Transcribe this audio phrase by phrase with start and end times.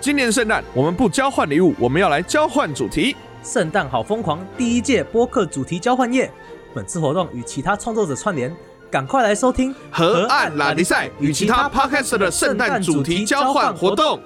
[0.00, 3.16] 今年圣诞我们不交换礼物，我们要来交换主题。
[3.42, 4.44] 圣诞好疯狂！
[4.56, 6.30] 第一届播客主题交换夜，
[6.74, 8.54] 本次活动与其他创作者串联，
[8.90, 14.20] 赶快来收听河岸拉力赛与其他 podcast 的圣诞主题交换活动。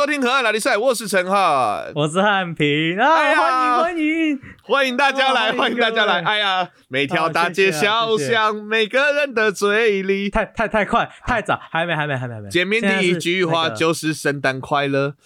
[0.00, 4.40] 收听河岸拉力赛，我是陈汉，我是汉平啊，哎呀欢迎欢迎！
[4.62, 6.22] 欢迎大家来，哦欢迎大家来。
[6.22, 12.48] 哎呀，每条大街小巷，每个人的嘴里，太太太快，太早，还没还没还没还没。
[12.48, 15.16] 见面第一句话就是圣诞快乐，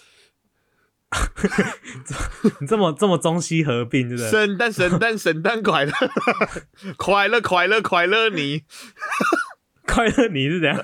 [1.41, 1.63] 那个
[2.59, 4.29] 你这么这么中西合并，对不对？
[4.29, 5.93] 圣诞圣诞圣诞快乐，
[6.99, 8.63] 快乐快乐快乐你。
[9.87, 10.83] 快乐你是怎样？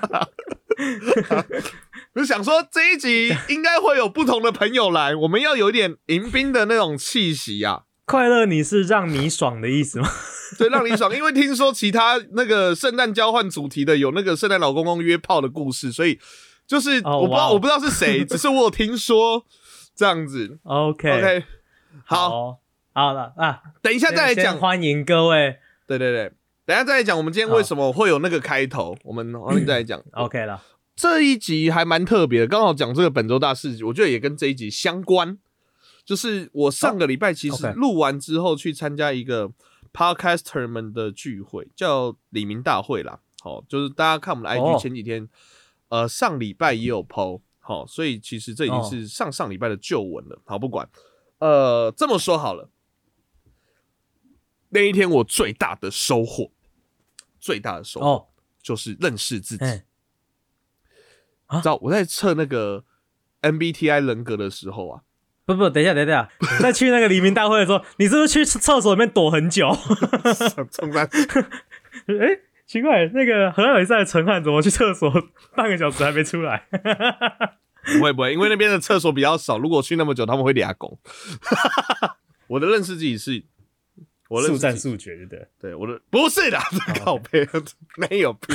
[2.14, 10.08] 我就想说这一集应该会有不同的朋友来，我们要有一点迎宾的那种气息啊，快乐你是让你爽的意思吗？
[10.58, 11.14] 对，让你爽。
[11.16, 16.18] 因为听说其他那个圣诞交换主题的有那个圣诞老公公约炮的故事，所以
[16.66, 19.46] 就是哦我不知道、我不知道是谁，只是我有听说
[19.96, 20.58] 这样子。
[20.64, 21.44] OK OK，
[22.04, 22.58] 好，好
[22.92, 24.58] 好了啊，等一下再来先讲。
[24.58, 25.56] 欢迎各位。
[25.86, 26.30] 对对对，
[26.66, 29.98] 等一下再来讲我们今天为什么会有那个开头，我们后面再来讲。
[30.12, 30.62] OK 了，
[30.94, 35.38] 这一集还蛮特别的，刚好讲这个本周大事，我觉得也跟这一集相关。
[36.04, 39.52] 就是我上个礼拜其实录完之后去参加一个
[39.92, 43.20] podcaster 们的聚会，叫李明大会啦。
[43.40, 45.28] 好，就是大家看我们的哦 IG 前几天，
[45.88, 50.40] 呃，上礼拜也有 PO，好，所以其实这已经哦是上上礼拜的旧闻了。
[50.44, 50.88] 好，不管，
[51.38, 52.68] 呃，这么说好了，
[54.70, 56.50] 那一天我最大的收获，
[57.38, 58.26] 最大的收获哦，
[58.60, 59.64] 就是认识自己。
[59.64, 59.84] 哎，
[61.56, 62.84] 啊知道我在测那个
[63.42, 65.00] MBTI 人格的时候啊，
[65.44, 66.28] 不不，等一下，等一下，
[66.60, 69.70] 在去那个黎明大会的时候，你是不是去厕所里面躲很久？
[70.70, 71.08] 冲山
[72.06, 75.12] 哎， 奇怪，那个河岸比赛的陈汉怎么去厕所
[75.54, 76.66] 半个小时还没出来？
[77.98, 80.98] 不会不会，因为那边的厕所比较少，如果去那么久，他们会俩拱。
[82.46, 83.42] 我的认识自己是，
[84.28, 85.46] 我认速战速决，对不对？
[85.60, 86.58] 对我的不是的，
[87.04, 87.46] 靠背
[87.96, 88.54] 没有屁，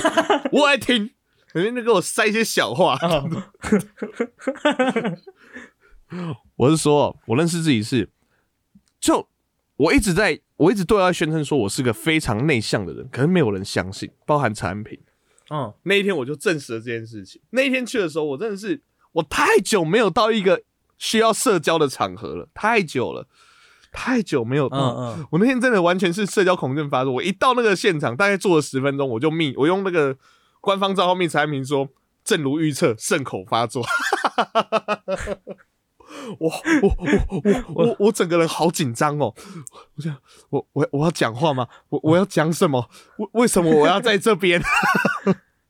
[0.53, 1.11] 我爱听，
[1.53, 2.97] 里面在给我塞一些小话。
[6.09, 8.09] 哦， 我是说，我认识自己是，
[8.99, 9.27] 就
[9.75, 14.99] 我一直在，我一直对外宣称说我是个非常内向的人，可是没有人相信，包含产品。
[15.49, 17.41] 嗯，那一天我就证实了这件事情。
[17.51, 18.81] 那一天去的时候，我真的是
[19.13, 20.61] 我太久没有到一个
[20.97, 23.27] 需要社交的场合了，太久了，
[23.91, 24.77] 太久没有到。
[24.77, 27.13] 嗯嗯我那天真的完全是社交恐惧症发作。
[27.13, 30.17] 我一到那个现场，大概坐了十分钟，我就密，我用那个
[30.67, 31.87] 官方账号密才明说，
[32.25, 33.85] 正如预测，肾口发作。
[36.39, 36.51] 我
[36.81, 37.41] 我我我
[37.73, 39.33] 我我整个人好紧张哦！
[39.95, 40.17] 我想，
[40.49, 41.69] 我我我要讲话吗？
[41.87, 42.89] 我我要讲什么？
[43.17, 44.61] 为为什么我要在这边？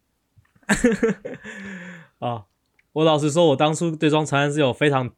[2.17, 2.45] 啊，
[2.93, 5.11] 我老实说，我当初对庄长安是有非常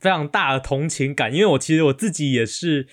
[0.00, 2.88] 非常大的同情感，因为我其实我自己也是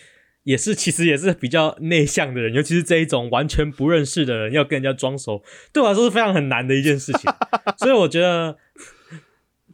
[0.45, 7.29] 也是其实也是比较内向的人，尤其是这一种完全不认识的人要跟人家装熟，对我来说是非常很难的一件事情，
[7.77, 8.57] 所以我觉得。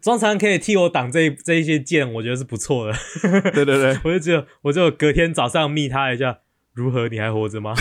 [0.01, 2.93] 庄长可以替我挡这一这一些剑，我觉得是不错的。
[3.51, 6.39] 对对对， 我就只有我就隔天早上密他一下，
[6.73, 7.07] 如何？
[7.07, 7.75] 你还活着吗？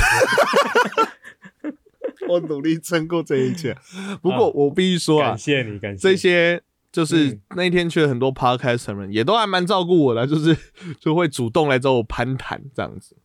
[2.28, 3.74] 我努力撑过这一切。
[4.20, 6.60] 不过我必须说啊感，谢你，感谢这些
[6.92, 10.56] 就是嗯那一天去了很多 podcast 人，也都还蛮照顾我的，就是
[11.00, 13.16] 就会主动来找我攀谈这样子。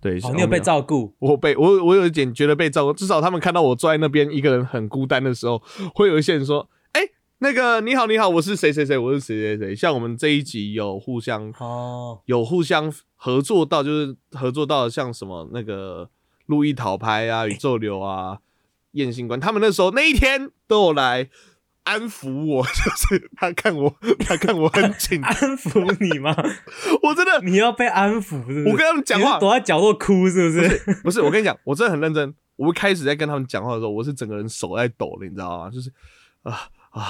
[0.00, 0.80] 对，哦，你有被照。
[0.80, 5.62] 顾我被我我有一点觉得被照顾，至少他们看到我坐在那边一个人很孤单的时候，
[5.94, 7.02] 会有一些人说：“哎、
[7.40, 12.20] 那个你好你好，我是谁谁谁，我是谁谁谁。”像我们这一集有互相哦。
[12.24, 16.08] 有互相合作到，就是合作到像什么那个
[16.46, 18.38] 路易讨拍啊、宇宙流啊、
[18.92, 21.28] 燕星官，他们那时候那一天都有来
[21.90, 26.32] 安抚我，就是他看我他看我很紧安抚你吗？
[27.02, 28.64] 我真的你要被安抚是不是？
[28.68, 31.00] 我跟他们讲话躲在角落哭是不是？
[31.02, 32.32] 不是，我跟你讲，我真的很认真。
[32.54, 35.68] 我一开始在跟他们讲话的时候，我是整个人手在抖的，你知道吗？
[35.68, 35.90] 就是
[36.44, 37.02] 啊啊，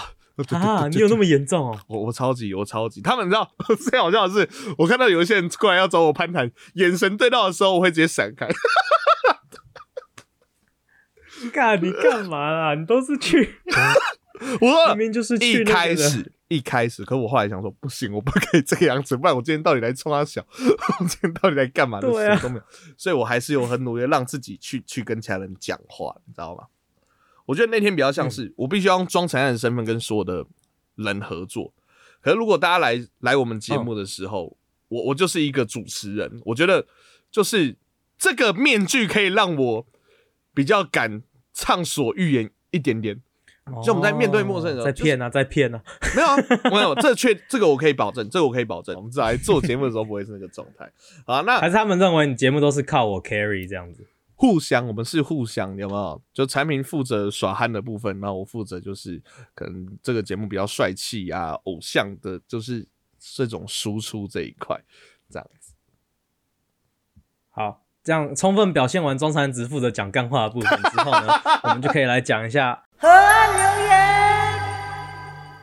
[0.57, 1.79] 啊，你有那么严重哦？
[1.87, 3.51] 我我超级我超级，他们知道
[3.91, 4.49] 最好笑的是，
[4.79, 8.49] 我看到有一些人过来要找我攀谈，眼神对到的时候，我会直接闪开。
[11.53, 12.75] 干你干嘛啦？
[12.75, 13.57] 你都是去，
[14.61, 20.45] 我说明明就是一开始一开始，可我后来想说，不行，我不可以这个样子，不然我今天到底来冲他小，
[21.01, 22.63] 我今天到底来干嘛的事都没有，
[22.97, 26.65] 所以我还是有很努力让自己去去跟其他人讲话，你知道吗？
[27.47, 30.47] 我觉得那天比较像嗯是、我必须要用装承认的身份跟所有的
[30.97, 31.73] 人合作。
[32.21, 34.57] 可是如果大家来来我们节目的时候，
[34.89, 36.87] 我我就是一个主持人，我觉得
[37.31, 37.77] 就是
[38.19, 39.87] 这个面具可以让我
[40.55, 41.23] 比较敢
[41.53, 43.21] 畅所欲言一点点。
[43.83, 45.83] 就我们在面对陌生人的时候在骗啊，在骗啊。
[46.17, 46.37] 没有啊，
[46.71, 50.91] 没有，这确 这个我可以保证，这个我可以保证，我们在做节目的时候不会是那个状态。
[51.27, 54.07] 好，那还是他们认为你节目都是靠我 carry 这样子？
[54.35, 56.23] 互相，我们是互相，有没有？
[56.33, 59.23] 就产品负责耍憨的部分，然后我负责就是
[59.55, 62.89] 可能这个节目比较帅气啊，偶像的，就是
[63.19, 64.83] 这种输出这一块，
[65.29, 65.75] 这样子。
[67.51, 71.29] 好，这样充分表现完中山只负责讲干话的部分之后呢，
[71.63, 74.61] 我们就可以来讲一下河岸留言，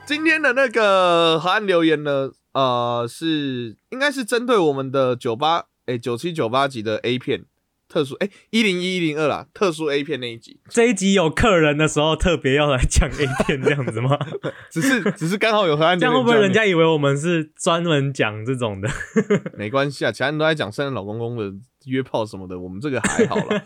[0.06, 7.44] 今天的那个河岸留言呢，呃，是应该是针对我们的九八哎九七九八级的 A 片
[7.90, 14.18] 特殊哎一零一一零二啦，特殊 A 片那一集，这一集有客人的时候特别要来讲 A 片这样子吗？
[14.70, 18.90] 只是只是刚好有河岸这，样会不会人家以为我们是专门讲这种的？
[19.58, 21.54] 没关系啊，其他人都在讲圣诞老公公的
[21.86, 23.60] 约炮什么的，我们这个还好了，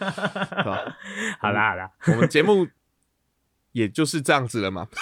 [0.57, 0.97] 是吧？
[1.39, 2.67] 好啦好啦，我们节目
[3.71, 4.87] 也就是这样子了嘛。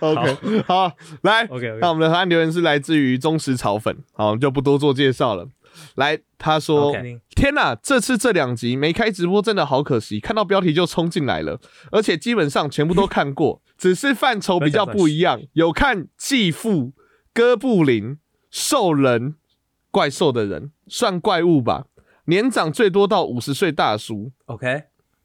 [0.00, 0.92] OK，好，
[1.22, 5.48] 来 OK 那我们的河岸留言是来自于忠实草粉，好，我们就不多做介绍了。
[5.96, 6.94] 来，他说
[7.36, 11.60] 天哪，这次这两集没开直播真的好可惜，看到标题就冲进来了，
[11.92, 15.40] 而且基本上全部都看过， 只是范畴比较不一样。
[15.52, 16.92] 有看继父、
[17.32, 18.18] 哥布林、
[18.50, 19.36] 兽人、
[19.90, 21.86] 怪兽的人，算怪物吧，
[22.24, 24.84] 年长最多到五十岁大叔，OK，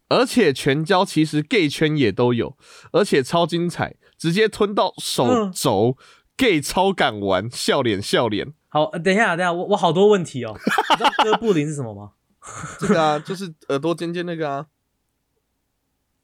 [0.09, 2.57] 而且全交其实 gay 圈也都有，
[2.91, 5.97] 而且超精彩，直接吞到手嗯肘、
[6.37, 8.53] gay 超敢玩，笑脸笑脸。
[8.73, 10.51] 好，呃等一下等一下，我我好多问题哦。
[10.57, 12.13] 你知道哥布林是什么吗？
[12.81, 14.65] 这个啊，就是耳朵尖尖那个啊。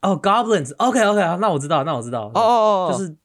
[0.01, 3.15] 哦，Goblins，OK OK，那我知道，那我知道，哦哦哦，就是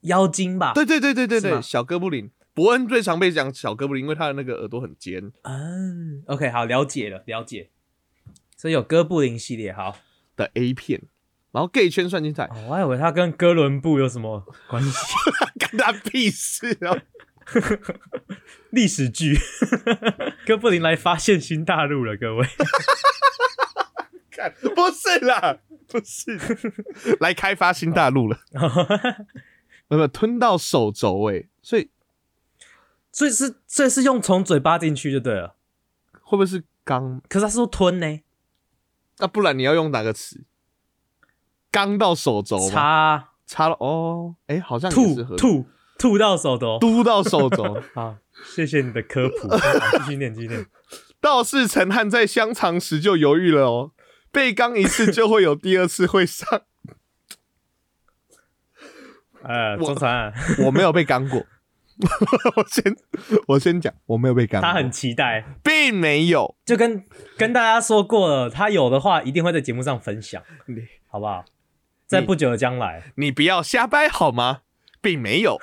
[0.00, 0.72] 妖精吧？
[0.74, 2.28] 对对对对对对，小哥布林。
[2.54, 5.30] 伯恩最常被讲小哥布林，因为他的那个耳朵很尖。
[5.42, 7.70] 嗯，OK，好，了解了，了解。
[8.56, 9.96] 所以有哥布林系列，好，
[10.36, 11.02] 的 A 片，
[11.52, 14.98] 然后 gay 圈算精彩，哦，我还以为他跟哥伦布有什么关系？
[15.58, 16.96] 干他屁事啊！
[18.70, 19.38] 历史剧，
[20.46, 22.46] 哥布林来发现新大陆了，各位。
[24.30, 26.36] 看，不是啦，不是，
[27.20, 28.38] 来开发新大陆了，
[29.88, 31.90] 没有吞到手肘哎，所以
[33.12, 35.56] 所以是，所以是用从嘴巴进去就对了。
[36.20, 37.20] 会不会是刚？
[37.28, 38.20] 可是他是说吞呢，
[39.18, 40.44] 那不然你要用哪个词？
[41.70, 42.70] 刚到手肘吗？
[42.70, 45.66] 插插了哦，哎，好像也吐吐
[45.98, 46.78] 吐到手肘。
[46.80, 47.82] 嘟到手肘。
[47.94, 48.16] 好，
[48.54, 49.48] 谢谢你的科普。
[49.56, 50.66] 好继续念，继续念。
[51.20, 53.92] 道士陈汉在香肠时就犹豫了哦，
[54.30, 56.62] 被刚一次就会有第二次会上。
[59.42, 60.32] 呃， 我中传，
[60.64, 61.46] 我没有被刚过，
[62.56, 62.96] 我先
[63.46, 66.54] 我先讲，我没有被刚，他很期待，并没有。
[66.64, 67.04] 就跟
[67.38, 70.76] 跟大家说过了，他有的话一定会在节目上分享，你
[71.08, 71.44] 好不好？
[72.06, 74.60] 在不久的将来，你不要瞎掰好吗？
[75.04, 75.60] 并没有。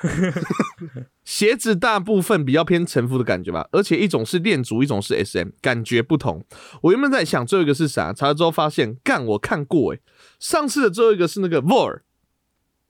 [1.24, 6.46] 鞋子大部分比较偏臣服的感觉吧，而且一种是恋足，一种是 SM，感觉不同。
[6.84, 10.02] 我原本在想最后一个是啥，查了之后发现，干我看过诶、
[10.40, 12.02] 上次的最后一个是那个 Vor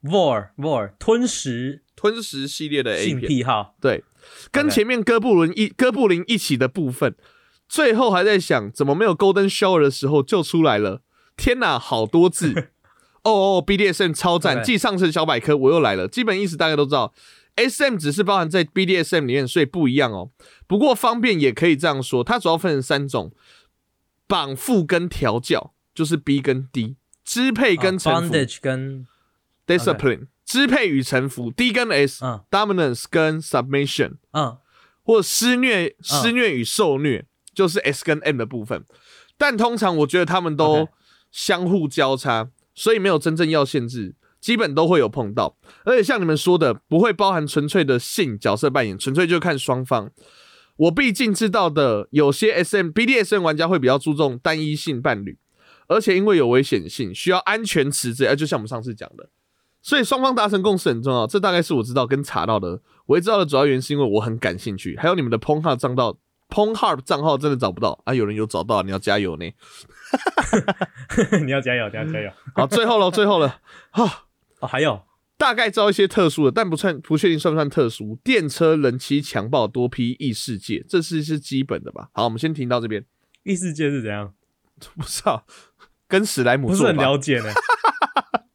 [0.03, 4.03] vor vor 吞食吞食系列的 A 性片，癖好，对，
[4.51, 7.15] 跟前面哥布林一哥布林一起的部分，
[7.69, 11.01] 最后还在想怎么没有 Golden Shower 的时候就出来了。
[11.37, 12.69] 天哪，好多字！
[13.23, 17.13] 哦哦，BDSM 超赞继上次小百科我又来了，基本意思大家都知道。
[17.55, 20.31] SM 只是包含在 BDSM 里面，所以不一样哦。
[20.67, 23.31] 不过方便也可以这样说，它主要分成三种：
[24.25, 29.07] 绑缚跟调教，就是 B 跟 D；支配跟啊臣服、跟
[29.67, 34.13] discipline；支配与臣服，D 跟 S；、嗯 dominance 跟 submission。
[34.31, 34.57] 嗯
[35.03, 38.85] 或施虐、施虐与受虐，就是 S 跟 M 的部分。
[39.35, 40.87] 但通常我觉得他们都
[41.31, 42.49] 相互交叉
[42.81, 45.55] 所以没有真正要限制，基本都会有碰到。
[45.85, 50.09] 而且像你们说的，不会包含纯粹的性角色扮演，纯粹就看双方。
[50.77, 55.37] 我毕竟知道的，有些 SM、BDSM 玩家会比较注重单一性伴侣，
[55.85, 59.29] 而且因为有危险性，需要安全词之类，呃就像我们上次讲的，
[59.83, 61.27] 所以双方达成共识很重要。
[61.27, 64.97] 这大概是我知道跟查到的，我会知道的主要原因是因为我很感兴趣。
[64.97, 66.17] 还有你们的 p o n h 账号
[66.51, 69.51] p o n h u b 账号真的找不到啊，有人有找到，你要加油呢。
[71.45, 72.29] 你要加油，你要加油。
[72.53, 74.25] 好，最后了，最后了，哈。
[74.59, 75.01] 哦，还有
[75.37, 78.19] 大概知道一些特殊的，但不算不确定算不算特殊。
[78.23, 82.09] 电车、人妻、强暴、多批异世界，这是是基本的吧？
[82.13, 83.03] 好，我们先停到这边。
[83.43, 84.33] 异世界是怎样？
[84.97, 85.45] 不知道
[86.07, 87.51] 跟史莱姆不是很了解呢。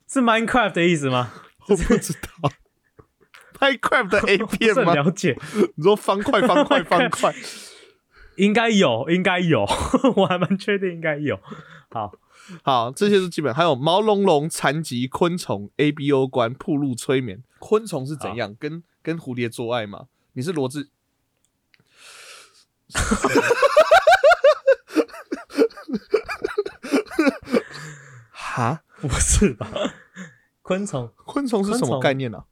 [0.08, 1.32] 是 Minecraft 的意思吗？
[1.68, 2.50] 我不知道
[3.58, 4.94] ，Minecraft 的 A 不片是很吗？
[4.94, 5.36] 了解，
[5.74, 7.34] 你说方块方块方块，
[8.36, 9.66] 应该有，应该有，
[10.16, 11.38] 我还蛮确定应该有。
[11.90, 12.12] 好，
[12.62, 17.42] 好，这些是基本，还有毛茸茸、残疾、昆虫、ABO 关、铺路、催眠。
[17.58, 18.54] 昆虫是怎样？
[18.58, 20.06] 跟跟蝴蝶做爱吗？
[20.34, 20.88] 你是罗志？
[28.30, 28.82] 哈？
[29.00, 29.68] 不是吧？
[30.62, 32.44] 昆虫，昆虫是什么概念呢、啊？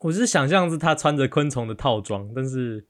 [0.00, 2.86] 我是想象是他穿着昆虫的套装，但是，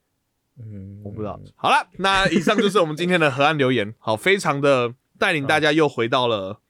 [0.59, 1.41] 嗯，我不知道。
[1.57, 3.95] 好了，那以上就是我们今天的河岸留言。
[3.99, 6.61] 好，非常的带领大家又回到了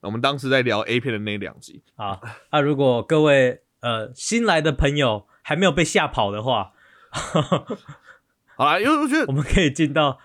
[0.00, 1.82] 我们当时在聊 A 片的那两集。
[1.94, 2.20] 好，
[2.52, 6.72] 那、如果各位呃新来的朋友还没有被吓跑的话，
[8.56, 10.18] 好了，因为我觉得我们可以进到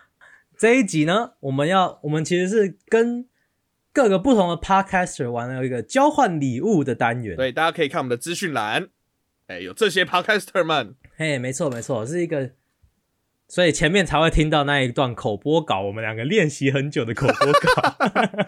[0.57, 1.33] 这一集呢。
[1.41, 3.27] 我们要，我们其实是跟
[3.93, 8.89] 各个不同的 podcaster 玩了一个交换礼物的单元。，对，大家可以看我们的资讯栏，
[9.47, 12.51] 哎，有这些 podcaster 们，嘿，没错没错，是一个，
[13.51, 17.97] 所以前面才会听到那一段口播稿，我们两个练习很久的口播稿。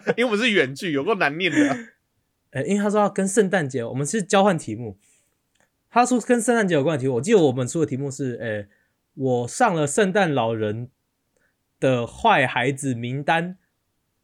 [0.15, 1.77] 因为我们是远距，有够难念的啊、
[2.51, 4.97] 呃，因为他说要跟圣诞节，我们是交换题目。
[5.91, 8.65] 他说跟圣诞节有关的题目，我记得我们出的题目是，呃，
[9.15, 10.87] 我上了圣诞老人
[11.81, 13.57] 的坏孩子名单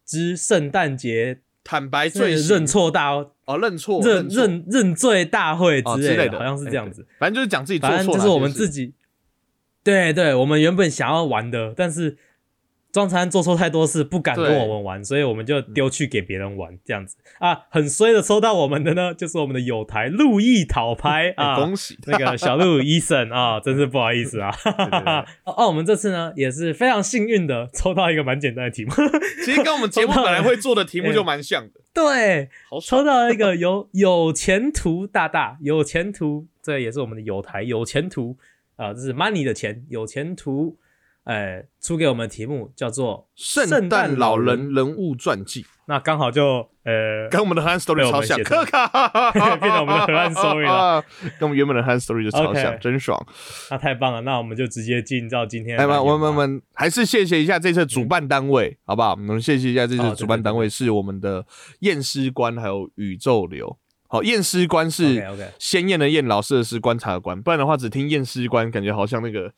[0.05, 3.09] 之圣诞节坦白罪认错大
[3.43, 7.05] 哦，认错认认认罪大会之类的，好像是这样子。
[7.19, 8.93] 反正就是讲自己做错，反正就是我们自己，
[9.89, 12.17] 对对，我们原本想要玩的，但是
[12.91, 17.15] 庄残做错太多事，不敢跟我们玩，所以我们就丢去给别人玩，这样子。
[17.37, 21.95] 啊，很衰的抽到我们的呢，就是我们的友台路易讨拍 哎啊，恭喜。
[22.07, 24.51] 那个小鹿医生啊，真是不好意思啊。
[24.65, 24.99] 对对
[25.45, 28.91] 哦哦，我们这次呢也是非常幸运的抽到一个蛮简单的题目，
[29.45, 32.49] 其实跟我们节目本来会做的题目就蛮像的，对，
[32.83, 38.35] 抽到了一个有有前途大大有前途，这也是我们的友台有前途
[38.79, 40.77] 啊、这是 money 的钱有前途，
[41.25, 48.87] 呃，出给我们的题目叫做圣诞老人人物传记，那刚好就呃，跟我们的 Han 被 Story 超像，可卡
[49.57, 51.03] 变成我们的河岸 story 了，
[51.37, 53.21] 跟我们原本的 Han Story 就超像真爽。
[53.69, 59.11] 那太棒了，那我们就直接进到今天的哎，我单元吧们我们我们还是谢谢一下这次主办单位，好不好？
[59.11, 61.45] 我们谢谢一下这次主办单位是我们的
[61.81, 63.77] 验尸官还有宇宙流。
[64.11, 65.23] 好，验尸官是
[65.59, 69.53] 鲜艳的验，老师的是观察的观，不然的话只听验尸官，感觉好像那个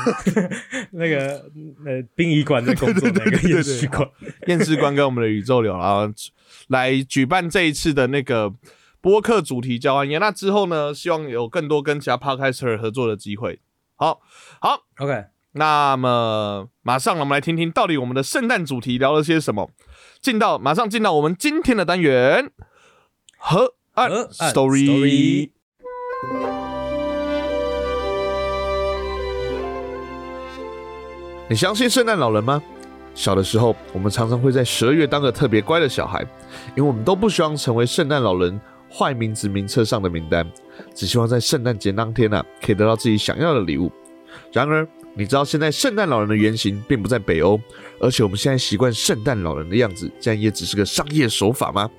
[0.92, 1.44] 那个
[1.84, 4.08] 呃殡仪馆的工作那个验尸官，
[4.46, 6.10] 验尸官跟我们的宇宙流，然后
[6.68, 8.50] 来举办这一次的那个
[9.02, 10.18] 播客主题交换宴。
[10.18, 13.60] 那之后呢，希望有更多跟其他 podcaster 合作的机会。
[13.96, 14.22] 好，
[14.62, 19.70] 好，OK，那么马上我们来听听到底我们的圣诞主题聊了些什么。
[20.22, 22.50] 进到马上进到我们今天的单元
[23.42, 25.48] 河岸 story。
[31.48, 32.62] 你相信圣诞老人吗？
[33.14, 36.20] 小的时候，我们常常会在十二月当个特别乖的小孩，
[36.76, 38.60] 因为我们都不希望成为圣诞老人
[38.92, 40.46] 坏名字名册上的名单，
[40.94, 43.90] 只希望在圣诞节当天啊，可以得到自己想要的礼物。
[44.52, 47.58] 然而，你知道现在圣诞老人的原型并不在北欧，
[48.00, 51.90] 而且我们现在习惯圣诞老人的样子，这样也只是个商业手法吗？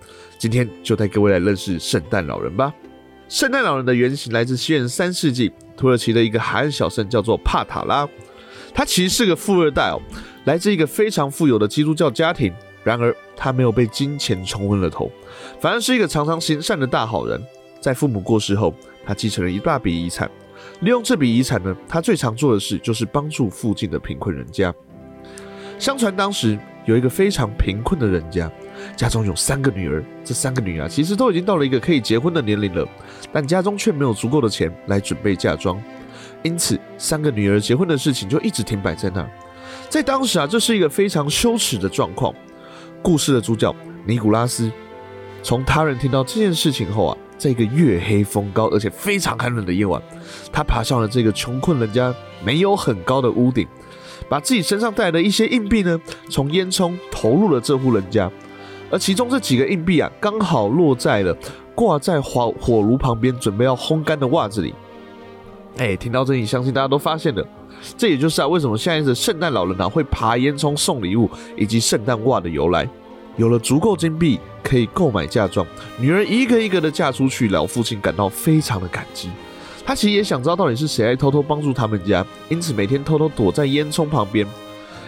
[0.42, 2.74] 今天就带各位来认识圣诞老人吧。
[3.30, 8.10] 圣诞老人的原型来自西元三世纪土耳其的一个海岸小镇，叫做帕塔拉。
[8.74, 10.02] 他其实是个富二代哦，
[10.46, 12.52] 来自一个非常富有的基督教家庭。
[12.84, 15.12] 然而，他没有被金钱冲昏了头，
[15.60, 17.40] 反而是一个常常行善的大好人。
[17.80, 18.74] 在父母过世后，
[19.06, 20.28] 他继承了一大笔遗产，
[20.80, 24.74] 利用这笔遗产呢，他最常做的事就是帮助附近的贫困人家。
[25.78, 28.52] 相传当时有一个非常贫困的人家，
[28.96, 32.88] 家中有三个女儿，这三个女儿其实都已经到了一个可以结婚的年龄了，
[33.32, 35.82] 但家中却没有足够的钱来准备嫁妆。
[36.44, 39.30] 因此，三个女儿结婚的事情就一直停摆在那儿。
[39.90, 42.34] 在当时啊，这是一个非常羞耻的状况。
[43.02, 43.74] 故事的主角
[44.06, 44.72] 尼古拉斯，
[45.44, 50.02] 从他人听到这件事情后啊，在一个月黑风高而且非常寒冷的夜晚，
[50.52, 53.68] 他爬上了这个穷困人家没有很高的屋顶，
[54.30, 58.32] 把自己身上带来的一些硬币呢，从烟囱投入了这户人家。
[58.92, 61.36] 而其中这几个硬币啊，刚好落在了
[61.74, 64.74] 挂在火火炉旁边准备要烘干的袜子里。
[65.78, 67.46] 哎，听到这里，相信大家都发现了，
[67.98, 72.88] 这也就是啊，为什么现在的圣诞老人啊会爬烟囱送礼物，以及圣诞袜的由来。
[73.38, 75.66] 有了足够金币，可以购买嫁妆，
[75.98, 79.30] 女儿一个一个的嫁出去，老父亲感到非常的感激。
[79.86, 84.46] 他其实也想知道到底是谁来偷偷帮助他们家，因此每天偷偷躲在烟囱旁边。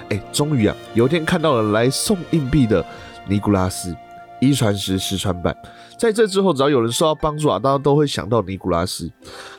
[0.09, 2.83] 哎，终于啊，有一天看到了来送硬币的
[3.27, 3.95] 尼古拉斯，
[4.39, 5.55] 一传十，十传百。
[5.97, 9.11] 在这之后，只要有人受到帮助啊，大家都会想到尼古拉斯。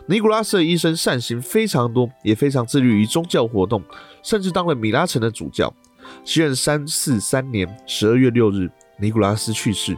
[0.06, 3.82] 尼古拉斯的医生善行非常多，也非常致力于宗教活动，
[4.22, 5.72] 甚至当了米拉城的主教。
[6.22, 9.96] 西元三四三年十二月六日，尼古拉斯去世，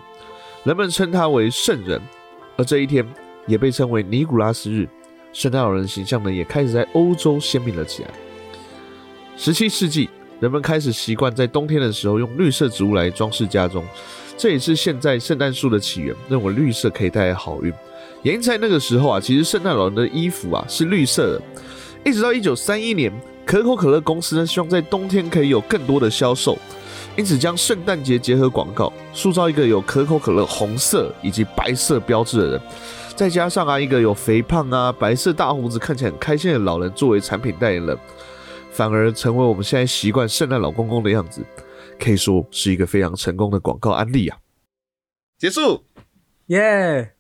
[0.62, 2.00] 人们称他为圣人，
[2.56, 3.04] 而这一天
[3.46, 4.88] 也被称为尼古拉斯日。
[5.32, 8.10] 圣诞老人形象呢，也开始在欧洲鲜明了起来。
[9.36, 10.08] 十七世纪，
[10.40, 13.84] 人们开始习惯在冬天的时候用绿色植物来装饰家中，
[14.36, 16.14] 这也是现在圣诞树的起源。
[16.28, 17.72] 认为绿色可以带来好运。
[18.22, 21.42] 也因在那个时候啊，其实圣诞老人的衣服啊是绿色的。
[22.04, 23.12] 一直到一九三一年，
[23.44, 26.58] 可口可乐公司呢希望在冬天可以有更多的销售，
[27.16, 32.60] 因此将圣诞节结合广告，塑造一个有可口可乐红色以及白色标志的人。
[33.14, 37.96] 再加上啊，一个有肥胖啊、白色大胡子、看起来很开心的老人作为产品代言人，
[38.76, 41.42] 反而成为我们现在习惯圣诞老公公的样子，
[41.98, 44.36] 可以说是一个非常成功的广告案例啊。
[45.38, 45.82] 结束，
[46.48, 47.14] 耶！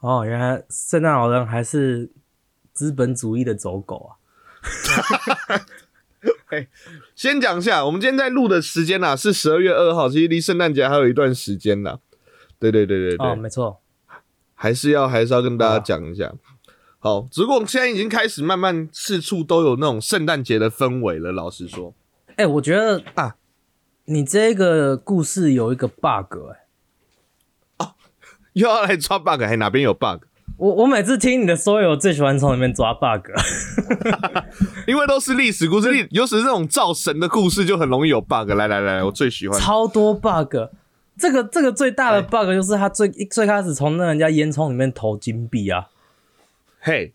[0.00, 2.10] 哦，原来圣诞老人还是
[2.72, 4.16] 资本主义的走狗啊！
[7.14, 11.98] 先讲一下，我们今天在录的时间呐是十二月二号，其实离圣诞节还有一段时间呐。
[12.58, 13.82] 对对对对对，哦，没错。
[14.54, 16.32] 还是要还是要跟大家讲一下，
[17.04, 21.32] 好，只不过现在已经开始慢慢四处都有那种圣诞节的氛围了。
[21.32, 21.92] 老实说，
[22.36, 23.36] 哎，我觉得啊，
[24.06, 26.64] 你这个故事有一个 bug，哎，
[27.76, 27.92] 哦，
[28.54, 30.22] 又要来抓 bug，还哪边有 bug？
[30.56, 33.28] 我我每次听你的所有，最喜欢从里面抓 bug，
[34.88, 38.48] 因为都是历史故事，历 尤其是这种造神的故事，就很容易有 bug。
[38.56, 40.56] 来来来，我最喜欢超多 bug。
[41.18, 45.88] 这个这个最大的 bug 就是他最最开始从那人家烟囱里面投金币啊，
[46.86, 47.14] 嘿，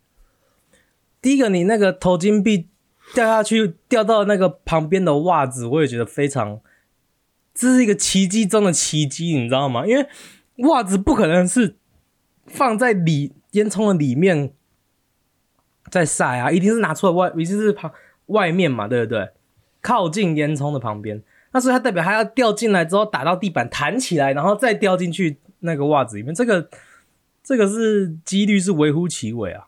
[1.22, 2.68] 第一个你那个投金币
[3.14, 6.60] 掉下去掉到那个旁边的袜子，我也觉得非常，
[7.54, 9.86] 这是一个奇迹中的奇迹，你知道吗？
[9.86, 10.08] 因为
[10.68, 11.76] 袜子不可能是
[12.48, 14.52] 放在里烟囱的里面
[15.92, 17.92] 在晒啊，一定是拿出来外，一定是旁
[18.26, 19.30] 外面嘛，对不对？
[19.82, 21.22] 靠近烟囱的旁边。
[21.52, 26.68] 那所以它代表它要掉进来之后打到地板弹起来，然后再掉进去那个袜子里面，这个
[27.50, 29.64] 这个是几率是微乎其微啊。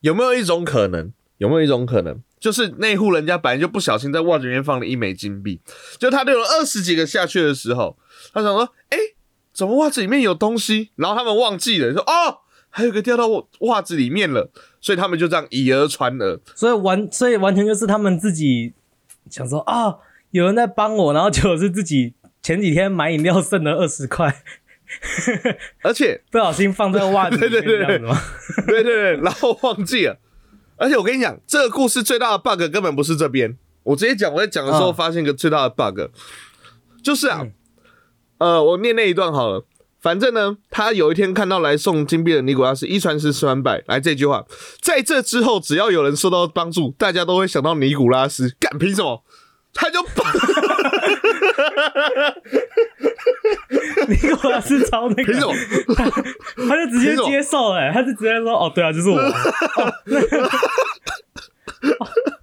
[0.00, 1.12] 有没有一种可能？
[1.38, 5.60] 有没有一种可能，就是那户人家本来就不小心在袜子里面放了一枚金币，
[5.98, 7.96] 就他丢了二十几个下去的时候，
[8.32, 8.98] 他想说：“哎，
[9.52, 13.28] 怎么袜子里面有东西？”然后他们忘记了，说：“哦，还有个掉到
[13.60, 14.50] 袜子里面了。”
[14.82, 18.72] 所以他们就这样以讹传讹，所以完，所以完全就是他们自己
[19.30, 19.98] 想说啊。
[20.32, 24.44] 有人在帮我，然后就是自己前几天买饮料剩了二十块，
[25.82, 28.20] 而且 不小心放在袜子 里面这样子吗？
[28.66, 30.18] 对对对，然后忘记了。
[30.76, 33.56] 而且我跟你讲，这个故事最大的 bug 根本不是这边。
[33.82, 36.00] 我直接讲，我在讲的时候发现一个最大的 bug，
[37.02, 37.46] 就是啊，
[38.38, 39.64] 呃，我念那一段好了。
[40.00, 43.82] 反正呢，他有一天看到来送金币的尼古拉斯一传十，十传百。
[43.86, 44.46] 来这句话，
[44.80, 48.54] 在这之后，只要有人受到帮助，大家都会想到尼古拉斯。
[48.58, 49.22] 干凭什么？
[49.72, 50.32] 他就把，
[54.08, 55.32] 尼古拉斯超那个，
[56.68, 59.16] 他就直接接受哎，他就直接说哦，对啊，就是我。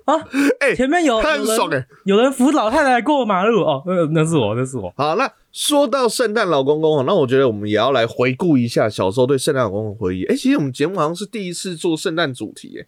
[0.05, 0.15] 啊，
[0.59, 4.91] 哎，前面有很爽哎，有人扶老太太过马路哦，那那是我，那是我。
[4.95, 10.23] 好，那说到圣诞老公公那我觉得我们也要来回顾一下小时候对圣诞老公公的回忆。
[10.25, 12.85] 哎，其实我们节目好像是第一次做圣诞主题，哎，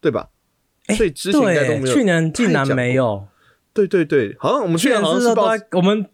[0.00, 0.28] 对吧？
[0.96, 3.26] 所以之前应该都没有，去年竟然没有。
[3.72, 5.28] 对对对，好像我们去年好像是
[5.70, 6.06] 我们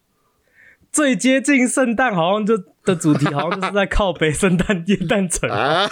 [0.91, 5.89] 最接近圣诞，好像就的主题好像就是在靠北圣诞夜诞城啊，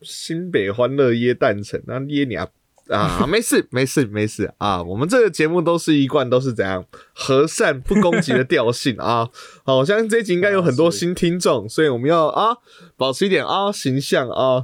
[0.00, 2.48] 新北欢乐耶诞城，那耶你啊。
[2.88, 4.82] 啊，没事没事没事啊！
[4.82, 9.30] 我们这个节目都是一贯都是怎样和善不攻击的调性啊。
[9.64, 12.56] 好，我相信这集应该有很多新听众，所以我们要啊
[12.96, 14.62] 保持一点啊形象啊，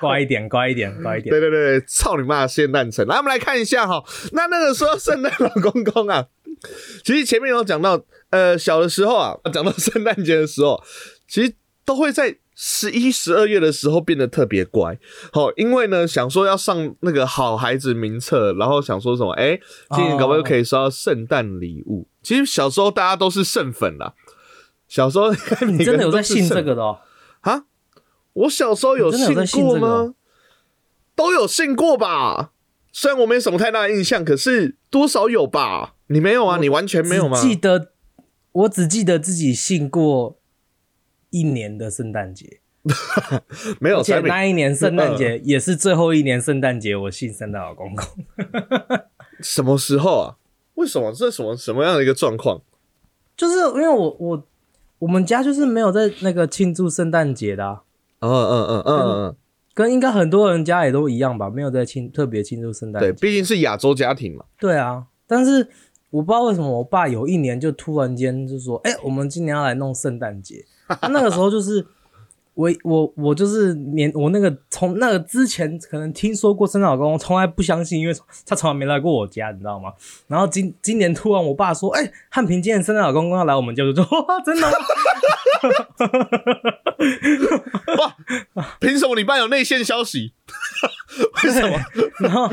[0.00, 1.28] 乖一点乖一点乖一点。
[1.34, 3.04] 对对对，操你妈圣诞城！
[3.06, 4.02] 来，我们来看一下哈。
[4.32, 6.26] 那那个说圣诞老公公啊，
[7.04, 10.82] 其实前面有讲到，呃，小的时候啊， 讲到圣诞节的时候，
[11.28, 12.38] 其实都会在。
[12.58, 14.98] 十一、十二月的时候变得特别乖，
[15.30, 19.60] 好，因为呢想说要上那个好孩子名册，然后想说什么，哎，
[19.94, 22.08] 今年搞不好可以收到圣诞礼物。
[22.22, 24.14] 其实小时候大家都是圣粉啦，
[24.88, 25.30] 小时候
[25.66, 27.00] 你真的有在信这个的哦？
[27.42, 27.64] 啊，
[28.32, 30.14] 我小时候有信过吗？
[31.14, 32.52] 都有信过吧，
[32.90, 35.95] 虽然我没什么太大的印象，可是多少有吧？
[36.08, 36.58] 你没有啊？
[36.58, 37.40] 你完全没有吗？
[37.40, 37.92] 记得，
[38.52, 40.38] 我只记得自己信过。
[41.30, 42.60] 一年的圣诞节
[43.78, 48.06] 没有，而且那一年圣诞节也是最后一年圣诞节，我信圣诞老公公。
[49.40, 50.38] 什么时候啊？
[50.76, 51.12] 为什么？
[51.12, 52.62] 这是什么什么样的一个状况？
[53.36, 54.46] 就是因为我我
[55.00, 57.82] 我们家就是没有在那个庆祝圣诞节的、啊，
[58.20, 59.36] 嗯嗯嗯嗯嗯，
[59.74, 63.18] 跟应该很多人家也都一样吧，没有在庆特别庆祝圣诞对，节。
[63.20, 64.44] 毕竟是亚洲家庭嘛。
[64.58, 65.68] 对啊，但是
[66.16, 70.64] 我不知道为什么我爸有一年就突然间就说：“哎、我们今年要来弄圣诞节。”
[71.10, 71.86] 那个时候就是
[72.54, 78.14] 我我我就是年我那个从那个之前可能听说过圣诞老公公，从来不相信，因为
[78.46, 79.92] 他从来没来过我家，你知道吗？
[80.26, 84.72] 然后今今年突然我爸说：“哎、汉平今年圣诞老公公要来我们家。”我就说：“哇，真的吗？
[88.80, 90.32] ”凭什么你爸有内线消息？
[91.44, 91.78] 为什么？
[92.20, 92.48] 然后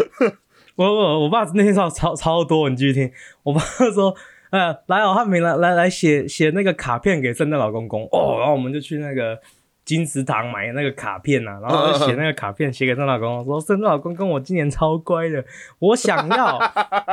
[0.75, 3.11] 我我我爸那天超超超多，你继续听。
[3.43, 3.59] 我爸
[3.93, 4.15] 说，
[4.49, 9.39] 呃，来哦，汉平来来来写写那个卡片给圣诞老公公哦，然后我们就去那个
[9.85, 15.43] 金石堂买那个卡片呐、啊，然后就写那个卡片写给圣诞老公公，说圣诞老公公我今年超乖的，
[15.79, 16.59] 我想要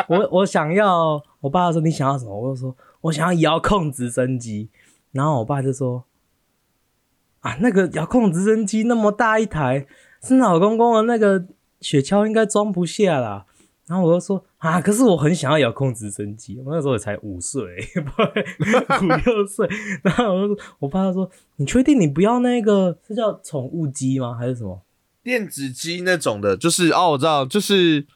[0.08, 2.34] 我我想要，我爸说你想要什么？
[2.34, 4.70] 我就说我想要遥控直升机，
[5.12, 6.04] 然后我爸就说。
[7.40, 9.86] 啊，那个遥控直升机那么大一台，
[10.20, 11.42] 圣诞老公公的那个
[11.80, 13.46] 雪橇应该装不下啦。
[13.90, 17.61] 然后我就说啊，可是我很想要遥控直升机，我那时候也才五岁，
[19.03, 19.68] 五六岁。
[20.05, 24.37] 然后我就说，我爸就说，你确定你不要那个是叫宠物机吗？
[24.38, 24.81] 还是什么？
[25.24, 28.07] 电子机那种的，就是哦，我知道，就是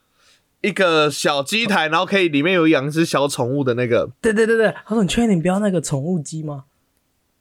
[0.61, 4.09] 一个小机台，然后可以里面有养一只小宠物的那个。
[4.21, 6.67] 对对对对，他说你确定你不要那个宠物机吗？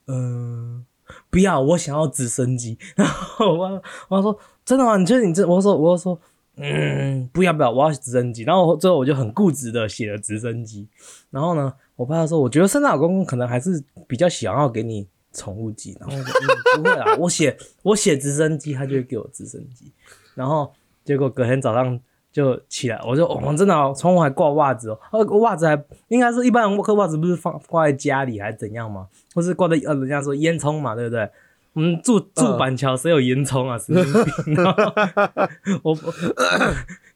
[0.07, 0.83] 嗯、
[1.29, 2.79] 不要，我想要直升机。
[2.97, 4.97] 然后我我说真的吗？
[4.97, 5.47] 你确定你这？
[5.47, 6.19] 我说我说
[6.55, 8.43] 嗯，不要不要，我要直升机。
[8.43, 10.87] 然后最后我就很固执的写了直升机。
[11.31, 15.97] 然后呢，我爸说我觉得圣诞老公公可能还是比较想要给你宠物机。
[15.99, 16.33] 然后我说
[16.77, 19.91] 嗯不会啦，我写我写直升机，他就会给我直升机。
[20.35, 20.71] 然后
[21.03, 21.99] 结果隔天早上
[22.31, 29.07] 就起来，我就哦，真的、哦，窗户还挂袜子哦，呃，袜子还应该是一般人挂袜子不是放挂在家里还是怎样吗？
[29.33, 31.27] 或是挂在呃人家说烟囱嘛，对不对？
[31.73, 33.77] 我们住住板桥，谁有烟囱啊？
[33.77, 34.63] 神经病！
[35.83, 36.13] 我 我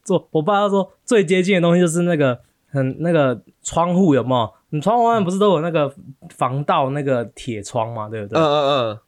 [0.04, 2.40] 做我爸说最接近的东西就是那个
[2.70, 4.52] 很那个窗户有没有？
[4.70, 5.94] 你窗户外面不是都有那个
[6.30, 8.38] 防盗那个铁窗嘛，对不对？
[8.38, 8.98] 嗯嗯嗯，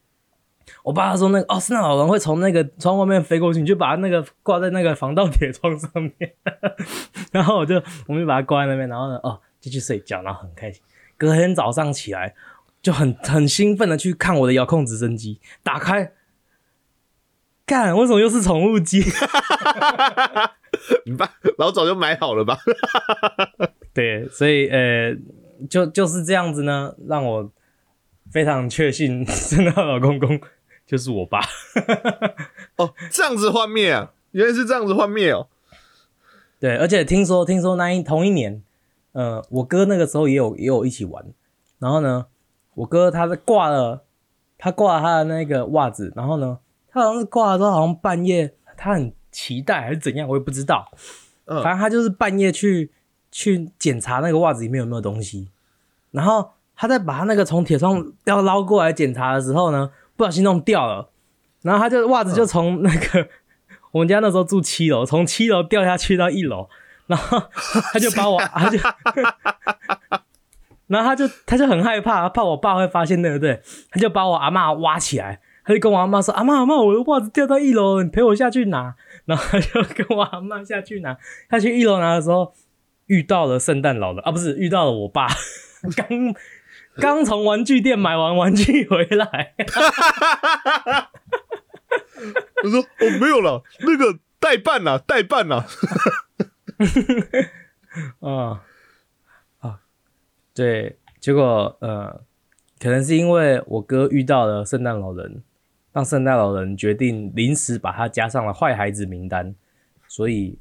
[0.85, 6.33] 我爸说那个哦，圣诞老人会从那个窗外面飞过去，你就把那个挂在那个防盗铁窗上面，
[7.33, 7.75] 然后我就
[8.07, 10.81] 我们就把它挂在那边，然后呢哦就去睡觉，然后很开心。
[11.19, 12.35] 隔天早上起来
[12.83, 16.13] 就很很兴奋的去看我的遥控直升机，打开，
[17.67, 19.05] 干为什么又是宠物机？
[21.05, 22.59] 你爸老早就买好了吧？
[23.93, 25.15] 对，所以呃
[25.69, 27.51] 就就是这样子呢，让我
[28.31, 30.41] 非常确信真的老公公
[30.87, 31.41] 就是我爸。
[32.77, 35.49] 哦，这样子幻灭啊，原来是这样子幻灭哦。
[36.59, 38.63] 对，而且听说听说那一同一年，
[39.13, 41.27] 呃，我哥那个时候也有也有一起玩，
[41.79, 42.27] 然后呢，
[42.81, 44.05] 我哥他是挂了
[44.57, 46.59] 他挂了他的那个袜子，然后呢，
[46.91, 50.91] 他好像是挂了之后，好像半夜他很期待还是怎样，我也不知道，
[51.45, 51.63] 嗯。
[51.63, 52.91] 反正他就是半夜去
[53.31, 55.49] 去检查那个袜子里面有没有东西，
[56.11, 61.11] 然后他在把他那个从铁窗要捞过来检查的时候呢，不小心弄掉了，
[61.63, 63.29] 然后他就袜子就从那个、
[63.93, 66.71] 我们家那时候住七楼，从七楼掉下去到一楼，
[67.07, 67.43] 然后
[67.93, 68.79] 他就把我， 他就，
[70.91, 73.63] 然后他就他就很害怕，怕我爸会发现，对不对？
[73.91, 81.17] 他就把我阿嬷挖起来，他就跟我阿妈说：“阿妈阿妈，我的袜子掉到一楼了，你陪我下去拿。”然后他就跟我阿妈下去拿，
[81.49, 82.53] 他去一楼拿的时候
[83.07, 85.29] 遇到了圣诞老人啊，不是遇到了我爸，
[85.97, 86.35] 刚
[86.97, 89.55] 刚从玩具店买完玩具回来。
[92.65, 95.65] 我说哦，没有了，那个代办啦，代办啦。
[98.21, 98.63] 啊 啊，
[100.55, 102.21] 对，结果呃，
[102.79, 105.43] 可能是因为我哥遇到了圣诞老人，
[105.93, 109.55] 让圣诞老人决定临时把他加上了坏孩子名单，
[110.09, 110.59] 所以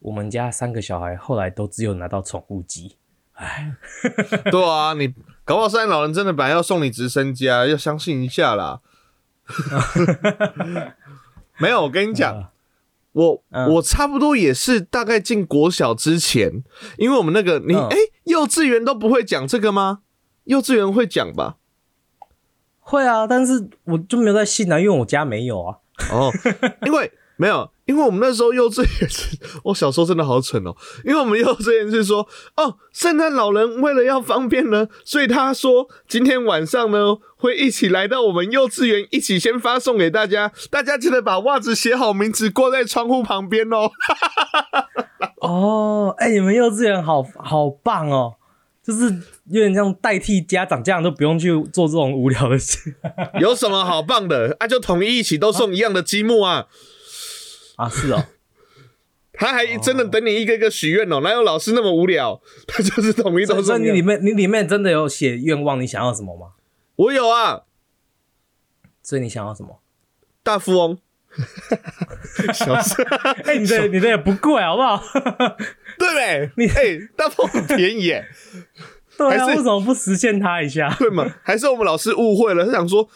[0.00, 2.96] 我们家三个小孩后来都只有拿到宠物机。
[3.34, 3.72] 哎，
[4.50, 5.14] 对啊，你
[5.44, 8.80] 搞不好圣诞老人真的本来要送你直升机啊，要相信一下啦。
[11.58, 12.50] 没有，我跟你讲，呃
[13.12, 16.62] 我、嗯我差不多也是大概进国小之前，
[16.96, 20.00] 因为我们那个你哎、嗯幼稚园都不会讲这个吗？
[20.44, 21.56] 幼稚园会讲吧？
[22.78, 25.78] 会啊，但是我就没有在信啊，因为我家没有啊。
[26.12, 26.30] 哦，
[26.86, 30.74] 因为没有，因为我们那时候幼稚园是，我小时候真的好蠢哦。
[31.04, 43.88] 因为我们幼稚园是说，哦，圣诞老人为了要方便呢，所以他说今天晚上呢会一起来到我们幼稚园，一起先发送给大家，大家记得把袜子写好名字挂在窗户旁边哦。
[45.40, 48.34] 哦，哎、你们幼稚园好好棒哦，
[48.82, 49.04] 就是
[49.46, 52.96] 有点像代替家长，家长都不用去做这种无聊的事
[53.38, 54.56] 有什么好棒的？
[54.58, 56.52] 啊，就统一一起都送一样的积木啊！
[56.52, 56.66] 啊。
[57.86, 58.24] 是哦，
[59.34, 62.40] 他还真的等你一个一个许愿哦，哪有老师那么无聊？
[62.66, 63.94] 他就是统一都所以所以送一样。
[63.94, 66.52] 你里面你里面真的有写愿望，你想要什么吗？
[66.96, 67.64] 我有啊，
[69.02, 69.82] 所以你想要什么？
[70.42, 70.98] 大富翁。
[72.54, 73.02] 小事，
[73.44, 75.00] 哎、你的你的也不贵，好不好？
[75.98, 76.50] 对呗？
[76.56, 78.26] 你哎、大富翁很便宜耶，
[79.16, 80.92] 对啊，为什么不实现他一下？
[80.98, 81.30] 对吗？
[81.44, 82.64] 还是我们老师误会了？
[82.64, 83.08] 他想说，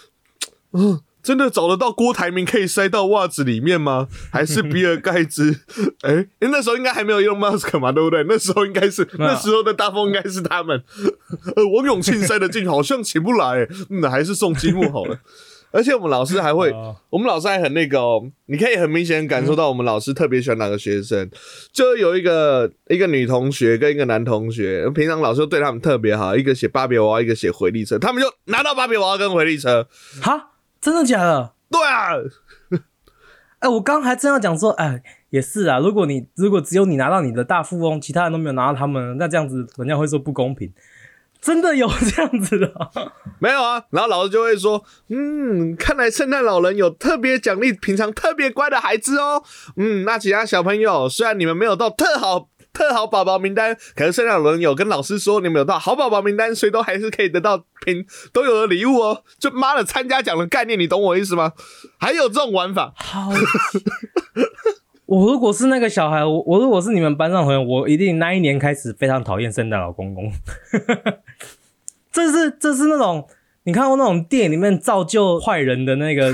[0.73, 4.09] 嗯， 真的找得到郭台铭可以塞到袜子里面吗？
[4.31, 5.61] 还是比尔盖茨？
[6.03, 8.25] 哎、那时候应该还没有用 Musk 嘛，对不对？
[8.29, 10.83] 那时候应该是 那时候的大风应该是他们。
[11.57, 15.19] 呃，王永庆塞得进，好像起不来、嗯，还是送积木好了。
[15.75, 21.31] 而且我们老师还会，哦我们老师还很那个哦，你可以很明显地感受到我们老师特别喜欢哪个学生，
[21.73, 29.89] 就有一个一个女同学跟一个男同学，平常老师都对他们特别好，一个写芭比娃娃，一个写回力车，他们就拿到芭比娃娃跟回力车。
[30.21, 30.51] 哈，
[30.83, 31.55] 真的假的？
[31.71, 32.11] 对啊，
[33.61, 35.79] 哎、我刚还真要讲说，哎，也是啊。
[35.79, 40.73] 如果你如果只有你拿到你的大富翁，其他人都没有拿到他们，那这样子人家会说不公平。
[41.41, 49.43] 真的有这样子的哦、没有啊，然后老师就会说，嗯，看来圣诞老人有特别奖励平常特别乖的孩子哦。
[49.77, 59.23] 嗯，那其他小朋友虽然你们没有到特好特好宝宝名单，可是圣诞老人有跟老师说你们有到好宝宝名单，所以都还是可以得到平都有的礼物哦。
[59.39, 61.53] 就妈的参加奖的概念，你懂我意思吗？
[62.01, 63.29] 还有这种玩法，好，
[65.07, 70.33] 我如果是那个小孩，我我如果是你们班上朋友，我一定那一年开始非常讨厌圣诞老公公。
[72.11, 73.27] 这是这是那种
[73.65, 76.33] 你看过那种电影里面造就坏人的那个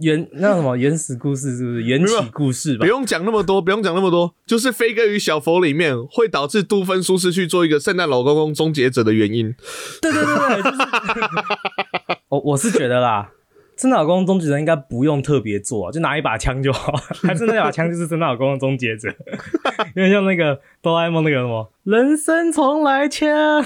[0.00, 2.86] 原那什么原始故事是不是原起故事吧不？
[2.86, 9.54] 用讲那么多，不用讲那么多，就是《飞哥与小佛》里面会导致杜芬舒斯去做一个圣诞老公公终结者的原因。
[10.00, 10.78] 对对对对，就是
[12.30, 13.30] 我我是觉得啦，
[13.76, 19.08] 圣诞老公公终结者应该不用特别做，就拿一把枪就好，还是那把枪就是圣诞老公公终结者，
[19.96, 23.28] 有点像那个哆啦 A 梦那个什么人生重来枪，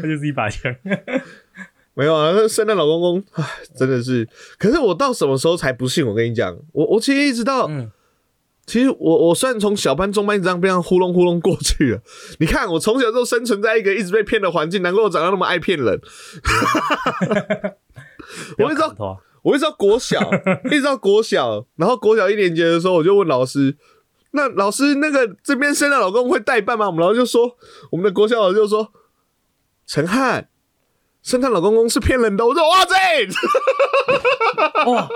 [0.00, 0.74] 它就是一把枪。
[1.94, 4.28] 没有啊，那圣诞老公公，唉，真的是。
[4.58, 6.06] 可是我到什么时候才不信？
[6.06, 7.90] 我跟你讲，我我其实一直到，嗯
[8.66, 12.00] 其实我我虽然从小班、中班一直这样被这样糊弄糊弄过去了。
[12.40, 16.00] 你看，我从小就生存在一个一直被骗的环境，难怪我长得那么爱骗人。
[18.56, 18.80] 我一直
[19.42, 20.18] 我一直到国小，
[20.72, 23.76] 一直到国小，然后国小一年级的时候，我就问老师
[24.32, 27.58] ：“那老师，那个这边圣诞老公会代办吗？”我们老师就说
[27.92, 28.90] ：“我们的国小老师就说，
[29.86, 30.48] 陈汉，
[31.24, 33.26] 圣诞老公公是骗人的。”我说：“哇塞！
[34.86, 35.08] ”哇，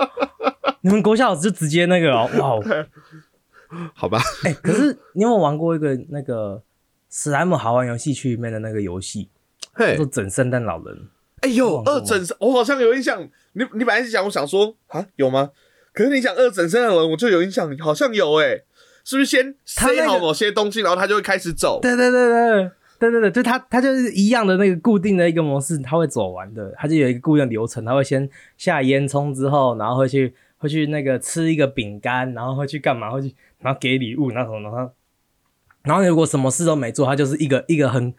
[0.81, 2.85] 你们国小就直接那个哦，哇哦，
[3.95, 6.61] 好吧，哎、可是你有没有玩过一个那个
[7.09, 9.29] 史莱姆好玩游戏区里面的那个游戏，
[9.73, 11.07] 嘿叫做，整圣诞老人？
[11.41, 13.21] 哎呦，二整，我好像有印象。
[13.53, 15.51] 你你本来是讲，我想说啊，有吗？
[15.93, 18.61] 可是你讲二整圣诞老人，我就有印象，好像有哎、
[19.05, 21.79] 是不是先塞好某些东西，然后他就会开始走？
[21.81, 33.09] 对对对对对对对，就它它就是一样的那个固定的一个模式，它会走完的，它就有一个固定的流程，它会先下烟囱之后，然后会去会去那个吃一个饼干，然后会去干嘛？
[33.09, 34.91] 会去然后给礼物，然后什么，然后
[35.83, 38.13] 然后如果什么事都没做，它就是一个一个很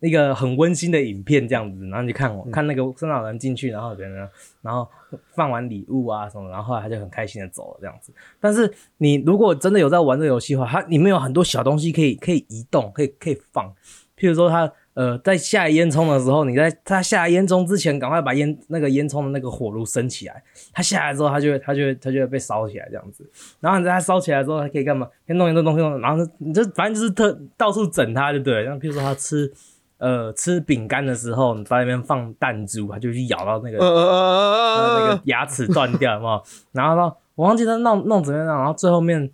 [0.00, 4.28] 一个很温馨的影片这样子，然后你看我、看那个圣诞老人进去，然后别人
[4.60, 4.86] 然后
[5.34, 8.12] 放完礼物啊什么，然后后来他就很开心的走了这样子。
[8.38, 13.74] 但是你如果真的有在玩这个游戏的话，它里面有很多小东西可以可以移动，可以可以放。
[14.18, 20.42] 譬如说他呃在下烟囱的时候，你在他下烟囱之前，赶快把烟那个烟囱的那个火炉升起来。
[20.72, 23.28] 他下来之后，他就会他就会他就会被烧起来这样子。
[23.60, 25.06] 然后你在他烧起来之后，还可以干嘛？
[25.26, 28.64] 可以弄一弄东西弄，然后你就反正就是特到处整他就对了。
[28.64, 29.52] 像譬如说他吃。
[29.98, 36.42] 呃，吃饼干的时候，你在那边放弹珠，他就去咬到那个呃呃呃那呃个牙齿断掉，有没有？
[36.72, 39.30] 然后呢，我忘记他弄弄怎么样，然后最后面，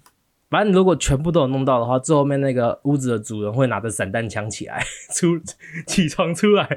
[0.53, 4.85] 反正如果全部都有弄到的话，最后面那个屋子的主人会拿着散弹枪起来，
[5.17, 5.41] 出
[5.87, 6.69] 起床出来，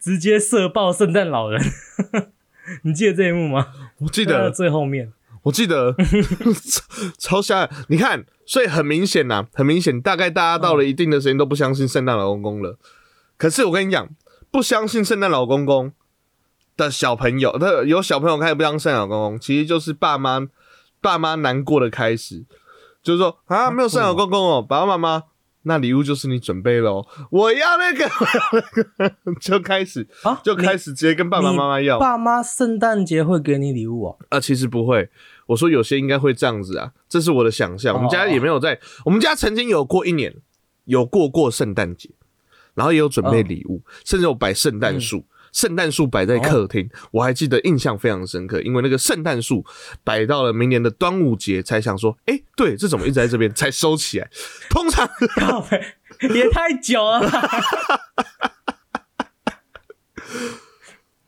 [0.00, 1.60] 直接射爆圣诞老人。
[2.82, 3.68] 你记得这一幕吗？
[3.98, 5.94] 我记得，最后面，我记得，
[7.18, 7.68] 超吓！
[7.88, 12.78] 你看，所以很明显呐、很明显，大概大家到了一定的时间都不相信圣诞老公公了。
[13.36, 14.08] 可是我跟你讲，
[14.50, 15.92] 不相信圣诞老公公
[16.76, 20.48] 的小朋友，他有小朋友开始不相信圣诞老公公，其实就是爸妈
[21.00, 22.44] 爸妈难过的开始，
[23.06, 25.22] 就是说啊，没有圣诞老公公哦，爸爸妈妈。
[25.62, 31.98] 那礼物就是你准备喽，我要那个，我要那个，就开始啊就开始直接跟爸爸妈妈要。
[32.00, 34.18] 爸妈圣诞节会给你礼物哦。
[34.28, 35.08] 啊，其实不会。
[35.46, 37.94] 我说有些应该会这样子啊，这是我的想象。
[37.94, 40.34] 我们家也没有在，我们家曾经有过一年，
[40.84, 42.10] 有过过圣诞节，
[42.74, 45.24] 然后也有准备嗯礼物，甚至有摆圣诞树。
[45.56, 49.64] 圣诞树摆在客厅，我还记得印象非常深刻，因为那个圣诞树
[50.04, 54.28] 摆到了明年的端午节，才想说，哎、对，这怎么一直在这边才收起来？
[54.68, 55.08] 通常
[56.34, 57.22] 也太久了。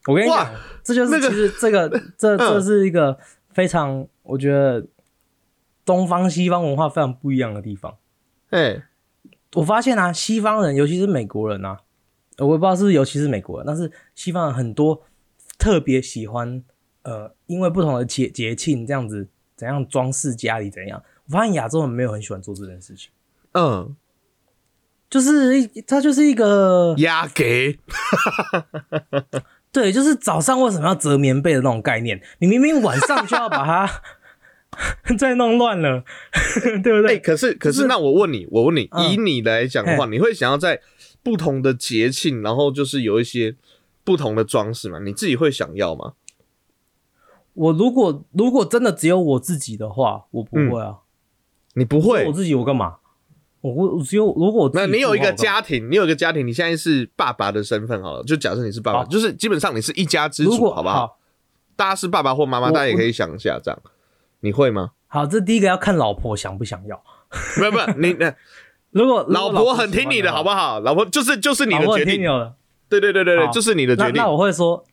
[0.07, 0.53] 我跟你哇讲，
[0.85, 1.88] 这就是那个其实这个
[2.19, 3.19] 这嗯这是一个
[3.55, 4.87] 非常我觉得
[5.87, 7.97] 东方西方文化非常不一样的地方。
[8.51, 8.83] 哎、
[9.55, 11.79] 我发现啊，西方人尤其是美国人啊，
[12.46, 15.03] 我也不知道是不是尤其是美国人，但是西方人很多
[15.59, 16.62] 特别喜欢
[17.03, 21.03] 呃，因为不同的节节庆这样子怎样装饰家里怎样。
[21.27, 23.11] 我发现亚洲人没有很喜欢做这件事情，
[23.53, 23.94] 嗯，
[25.11, 27.79] 就是一它就是一个压给，
[29.70, 34.03] 对，就是早上为什么要折棉被的那种概念，你明明晚上就要把它
[35.18, 36.05] 再弄乱了，
[36.83, 37.18] 对不哎、对？
[37.20, 40.81] 可是可是是那我问你，我问你，嗯以你来讲的话，你会想要在
[41.29, 43.55] 不同的节庆，然后就是有一些
[44.03, 44.99] 不同的装饰嘛？
[45.01, 46.14] 你自己会想要吗？
[47.53, 50.99] 我如果如果真的只有我自己的话，我不会啊。
[51.75, 52.33] 你不会我？
[52.33, 52.97] 自己我干嘛？
[53.61, 61.19] 我我我只有如果我那你有一个家庭，你有一个家庭，你现在是爸爸的身份好了，就假设你是爸爸，就是基本上你是一家之主，好不好？
[61.77, 63.83] 大家是爸爸或妈妈，大家也可以想一下，这样
[64.41, 64.93] 你会吗？
[65.09, 67.03] 好，这第一个要看老婆想不想要。
[67.59, 68.35] 没有没有，你那
[68.90, 70.81] 如果老婆很听你的，好不好？
[70.81, 72.55] 老婆就是就是你的决定，很听你的，
[72.88, 74.31] 对对对对对，就是你的决定那那。
[74.31, 74.85] 我会说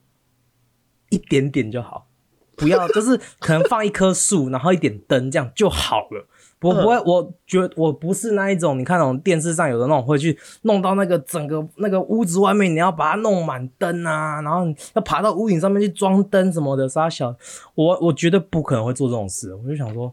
[1.09, 2.07] 一点点就好，
[2.55, 6.27] 不要 就是可能放一棵树，然后一点灯这样就好了。
[6.61, 17.35] 我不会，我觉得我不是那一种，你看那种电视上有的那种会去弄到那个整个那个屋子外面，你要把它弄满灯啊，然后要爬到屋顶上面去装灯什么的，傻小，
[17.75, 19.53] 我我绝对不可能会做这种事。
[19.53, 20.11] 我就想说，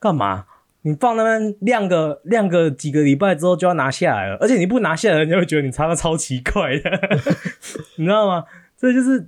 [0.00, 0.46] 干嘛？
[0.82, 6.90] 你放那边晾个晾个几个礼拜之后就要拿下来了，而且你不拿下来，人家会觉得你擦的超奇怪的，
[7.96, 8.44] 你知道吗？
[8.76, 9.26] 这就是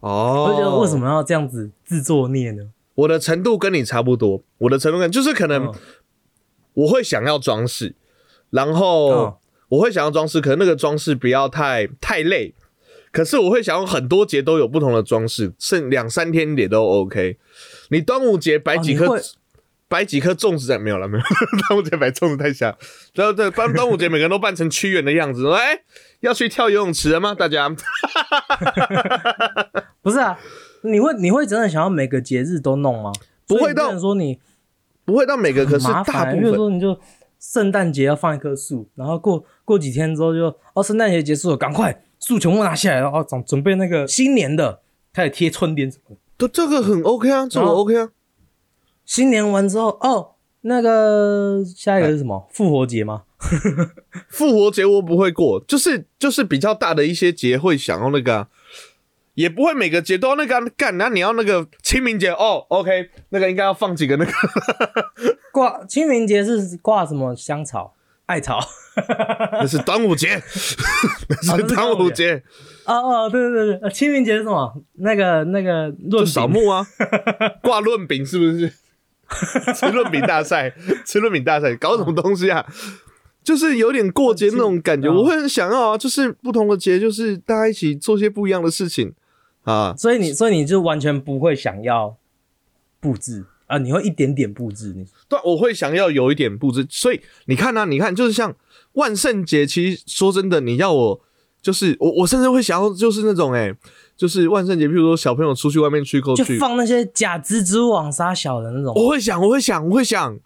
[0.00, 2.64] 哦我就觉得为什么要这样子自作孽呢？
[2.96, 5.74] 我的程度跟你差不多，我的程度跟就是可能嗯
[6.74, 7.94] 我会想要装饰，
[8.50, 9.34] 然后嗯
[9.68, 12.54] 我会想要装饰，可能那个装饰不要太太累，
[13.12, 17.36] 可是我会想要很多节都有不同的装饰，剩两三天也都 OK。
[17.90, 19.20] 你端午节摆几颗、
[19.88, 21.24] 摆几颗粽子在没有了没有，
[21.68, 22.76] 端午节摆粽子太瞎。
[23.14, 25.80] 然后对，端端午节每个人都扮成屈原的样子，说哎、
[26.20, 27.34] 要去跳游泳池了吗？
[27.34, 27.68] 大家
[30.02, 30.38] 不是啊，
[30.82, 33.10] 你会你会真的想要每个节日都弄吗？
[33.46, 34.38] 不会到说你
[35.06, 36.98] 不会到每个，可很是麻烦，比如说你就
[37.40, 44.80] 圣诞节要放一棵树，然后过过几天之后就哦圣诞节结束了，赶快树全部拿下来，然后准准备那个新年的
[45.14, 46.20] 开始贴春联什么的。
[46.36, 48.10] 这这个很 OK 啊，这个 OK 啊。
[49.08, 52.46] 新年完之后哦，那个下一个是什么？
[52.52, 53.22] 复活节吗？
[54.28, 58.48] 复活节我不会过，就是就是比较大的一些节会想要那个、啊，
[59.32, 60.98] 也不会每个节都要那个啊干。
[60.98, 64.32] 那你要那个清明节哦，OK，那个应该要放几个那个，
[65.50, 67.94] 挂清明节是挂什么香草、
[68.26, 68.60] 艾草？
[69.52, 70.42] 那是端午节，
[71.46, 72.42] 那是端午节，
[72.84, 72.92] 哦
[73.24, 74.82] 哦，对对对对，呃清明节是什么？
[74.98, 76.84] 那个那个就论扫墓啊，
[77.62, 78.70] 挂论饼是不是？
[79.76, 82.64] 吃论饼大赛， 吃论饼大赛，搞什么东西啊？
[83.44, 89.14] 就是有点过节那种感觉，嗯我会很想要啊，就是不同的节，就是大家一起做些不一样的事情
[89.64, 89.94] 啊。
[89.96, 92.16] 所以你所以你就完全不会想要
[93.00, 95.06] 布置啊，你会一点点布置你。
[95.28, 98.54] 对，我会想要有一点布置，所以你看呢、你看就是像
[98.94, 101.20] 万圣节，其实说真的，你要我
[101.62, 103.74] 就是我，我甚至会想要就是那种哎、
[104.18, 108.92] 就是万圣节，譬如说小朋友出去外面去购去，就放那些假蜘蛛网杀小的那种。
[108.96, 110.38] 我会想，我会想，我会想，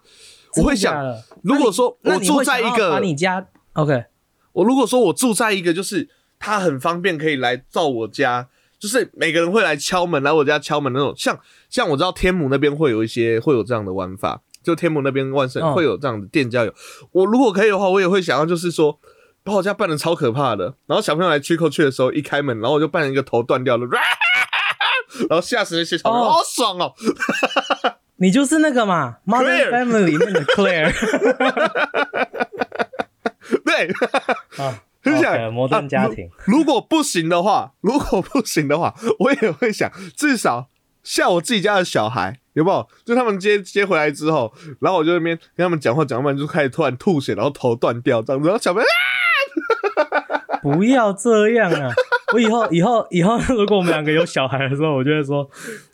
[0.58, 4.04] 我会想，真的假的如果说那你我住在一那你会想要把个，你家 OK
[4.52, 6.08] 我如果说我住在一个，就是
[6.38, 8.48] 他很方便可以来到我家。
[8.78, 11.38] 就是每个人会来敲门，来我家敲门那种，像
[11.70, 16.74] 像我知道天母那边会有一些会有这样的玩法，就天母那边万圣、嗯会有这样的店家有。
[17.12, 18.98] 我如果可以的话，我也会想要就是说，
[19.44, 23.86] 把我家扮的超可怕的，然后小朋友来去扣去的时候，一开门，然后我就扮成一个头断掉了，
[25.28, 26.94] 然后吓死那些小朋友，哦好爽哦！
[28.16, 30.92] 你就是那个嘛《Modern Family》里面的 Claire
[33.64, 33.88] 对，
[34.64, 36.30] 啊，很想 OK，摩登家庭。
[36.44, 40.68] 如果不行的话，如果不行的话，我也会想，至少
[41.02, 42.88] 像我自己家的小孩，有没有？
[43.04, 48.94] 就他们接接回来之后，然后我就那边跟他们讲话，讲完就开始突然吐血，然后头断掉这样子，然后小朋友、啊、
[50.62, 51.90] 不要这样啊！
[52.32, 55.48] 我以后以后 以后， 如果我们两个有小孩的时候，我就会说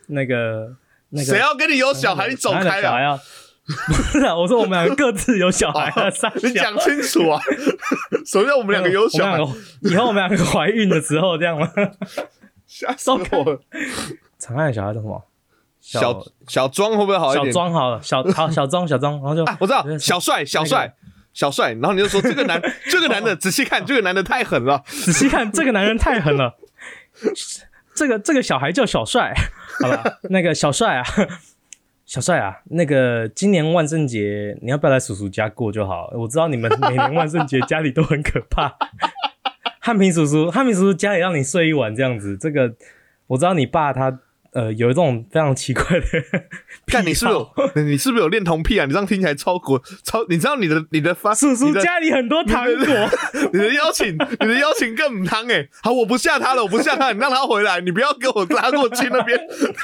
[0.07, 0.69] 那个
[1.09, 2.27] 那个谁要跟你有小孩？
[2.29, 2.81] 你走开了。
[2.81, 3.19] 小孩要
[3.87, 7.39] 不是啊，我说我们两个各自有小孩了，三你讲清楚啊！
[8.25, 9.37] 首先我们两个有小孩
[9.81, 11.69] 以后我们两个怀孕的时候这样吗？
[12.65, 13.59] 吓死我了！
[14.39, 15.23] 长安的小孩叫什么？
[15.79, 17.53] 小小庄会不会好一点小点？
[17.53, 20.93] 庄好了，小好小庄小庄，然后就啊，我知道小帅小帅
[21.39, 22.61] 小帅，然后你就说这个男
[22.91, 24.83] 这个男的仔细看，这个男的太狠了。
[24.85, 26.57] 仔细看，这个男人太狠了。
[27.95, 29.33] 这个这个小孩叫小帅，
[29.81, 30.03] 好吧？
[30.29, 31.03] 那个小帅啊，
[32.05, 36.11] 小帅啊，那个今年万圣节你要不要来叔叔家过就好？
[36.13, 38.75] 我知道你们每年万圣节家里都很可怕。
[39.79, 42.73] 汉平叔叔，汉平叔叔家里让你睡一晚这样子，这个
[43.27, 44.19] 我知道你爸他
[44.53, 46.05] 呃有一种非常奇怪的
[46.87, 47.51] 看你是不是有
[47.83, 48.85] 你是不是有恋童癖啊？
[48.85, 53.09] 你这样听起来超国超，你知道你的你的发叔叔的家里很多糖果，
[53.53, 59.39] 你的邀请，你的邀请更汤哎、好，我不吓他了，我不吓他，你让他回来，你不要给我拉过去那边，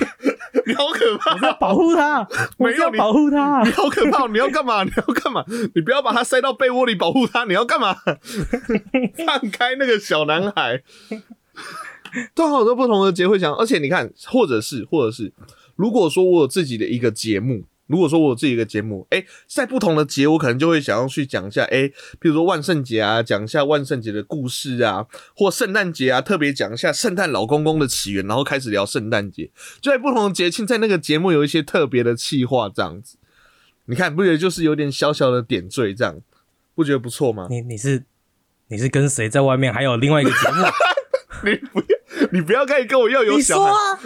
[0.66, 3.72] 你好可怕，要保护他，我要保护他你。
[3.72, 4.84] 好可怕，你要干嘛？
[4.84, 5.44] 你要干嘛？
[5.76, 7.96] 你不要把他塞到被窝里保护他，你要干嘛？
[9.26, 10.82] 放开那个小男孩。
[12.34, 15.32] 都有好多不同的节会讲，而且你看，或者是，或者是，
[15.76, 21.88] 如果说我有自己的一个节目，如果说我有自己一个节目，哎、在不同的节，我可能就会想要去讲一下，哎、
[22.20, 25.06] 比如说万圣节啊，讲一下万圣节的故事啊，
[25.36, 29.52] 或圣诞节啊，特别讲一下圣诞老公公的起源，然后开始聊圣诞节，
[29.82, 33.18] 就在不同的节庆，在那个节目有一些特别的气话，这样子，
[33.86, 36.20] 你看，不觉得就是有点小小的点缀，这样
[36.74, 37.46] 不觉得不错吗？
[37.52, 38.04] 你你是
[38.70, 39.72] 你是跟谁在外面？
[39.72, 40.64] 还有另外一个节目？
[41.46, 41.86] 你不要，
[42.32, 44.00] 你不要开始跟我要有小孩，说啊，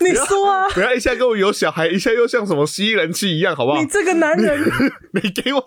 [0.00, 3.86] 你说啊，不要一下跟我有小孩，一下又像什么吸人气一样，好不好你？
[3.86, 4.60] 这个男人
[5.12, 5.62] 你给我，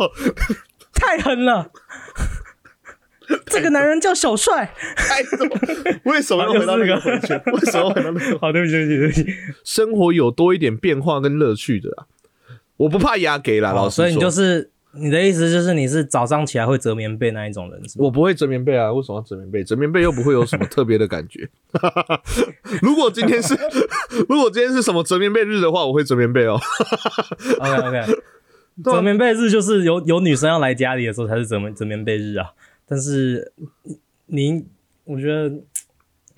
[0.93, 1.71] 太狠了。
[3.45, 4.73] 这个男人叫小帅。
[6.05, 7.39] 为什么要回到那个回圈？
[7.53, 8.39] 为什么要回到那个？
[8.39, 9.37] 好，对不起，对不起，对不起。
[9.63, 12.09] 生活有多一点变化跟乐趣的啊！
[12.77, 13.95] 我不怕压给啦，老哦，师。
[13.97, 18.05] 所以你就是你的意思就是你是早上起来会折棉被那一种人是吗？
[18.05, 19.63] 我不会折棉被啊，为什么要折棉被？
[19.63, 21.49] 折棉被又不会有什么特别的感觉。
[22.81, 23.57] 如果今天是
[24.27, 26.59] 如果今天是什么折棉被日的话，我会折棉被哦。
[27.59, 28.21] OK OK，
[28.83, 32.51] 折棉被日就是有有女生要来家里的时候才是折棉折棉被日啊。
[32.87, 33.51] 但是
[34.27, 34.67] 您，
[35.05, 35.53] 我觉得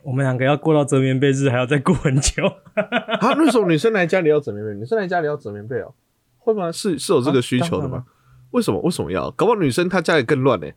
[0.03, 2.45] 我们两个要过到折棉被日还要再过很久。
[3.20, 4.74] 啊，为什么女生来家里要折棉被？
[4.74, 5.93] 女生来家里要折棉被哦？
[6.39, 6.72] 会吗？
[6.72, 8.05] 是是有这个需求的吗？
[8.52, 8.80] 为什么？
[8.82, 9.32] 为什么要？
[9.32, 10.68] 搞不好女生她家里更乱呢、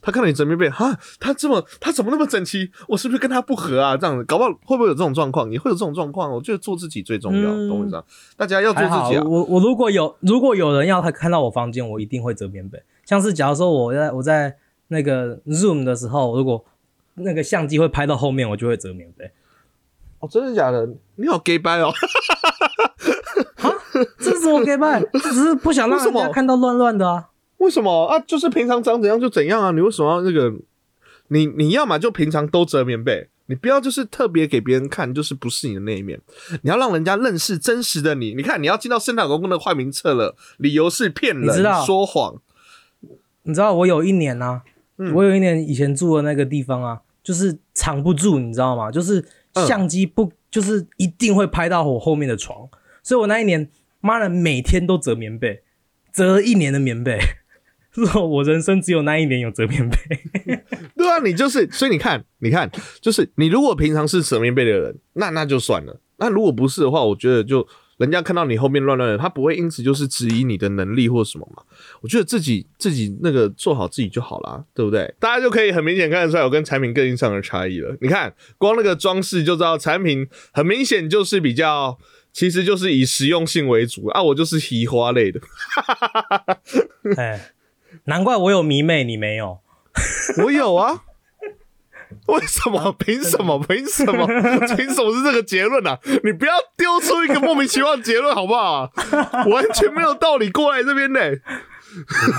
[0.00, 2.70] 她看到你折棉被，哈，她这么她怎么那么整齐？
[2.88, 3.96] 我是不是跟她不合啊？
[3.96, 5.50] 这样子，搞不好会不会有这种状况？
[5.50, 6.32] 也会有这种状况。
[6.32, 8.04] 我觉得做自己最重要，嗯懂我意思吗？
[8.36, 9.22] 大家要做，自己啊。
[9.24, 12.82] 我我如果有如果有人要他看到我房间，我一定会折棉被。
[13.04, 14.56] 像是假如说我在我在
[14.88, 16.64] 那个 Zoom 的时候，如果
[17.14, 19.30] 那个相机会拍到后面，我就会折棉被。
[20.20, 20.88] 哦，真的假的？
[21.16, 21.92] 你好 gay 掰哦！
[24.18, 27.28] 这是我给办， 只是不想让人家看到乱乱的啊。
[27.58, 28.18] 为什么啊？
[28.20, 29.70] 就是平常长怎样就怎样啊？
[29.70, 30.52] 你为什么要那个？
[31.28, 36.20] 你你要么就平常都折棉被，你不要就是特别给别人看，就是不是你的那一面。
[36.62, 38.34] 你要让人家认识真实的你。
[38.34, 42.42] 你看，你要进到圣诞老公公的坏名册了，理由是骗人你知道、说谎。
[43.44, 44.62] 你知道我有一年啊，
[44.98, 48.90] 嗯我有一年以前住的那个地方啊，就是藏不住，你知道吗？
[48.90, 49.24] 就是
[49.54, 52.68] 嗯相机不，就是一定会拍到我后面的床，
[53.02, 53.68] 所以我那一年
[54.04, 55.62] 妈的每天都折棉被，
[56.12, 57.18] 折一年的棉被。
[57.94, 59.96] 是我人生只有那一年有折棉被，
[60.96, 62.68] 对啊，你就是，所以你看，你看，
[63.00, 66.00] 就是你如果平常是折棉被的人，那那就算了。
[66.16, 67.64] 那如果不是的话，我觉得就
[67.98, 71.62] 人家看到你后面乱乱的，他不会因此就是质疑你的能力或什么嘛。
[72.00, 75.14] 我觉得自己自己那个做好自己就好啦，对不对？
[75.20, 77.96] 大家就可以很明显看得出来我跟产品个性上的差异了。
[78.00, 81.96] 你看，光那个装饰就知道产品很明显就是比较。
[82.34, 85.40] 其实就是以实用性为主啊，我就是移花类的，
[87.16, 87.52] 哎，
[88.04, 89.60] 难怪我有迷妹，你没有。
[90.44, 91.04] 我有啊。
[92.26, 92.92] 为什么？
[92.98, 93.58] 凭什么？
[93.60, 94.26] 凭什么？
[94.76, 95.98] 凭什么是这个结论啊？
[96.24, 98.90] 你不要丢出一个莫名其妙的结论好不好？
[99.50, 101.38] 完全没有道理过来这边的、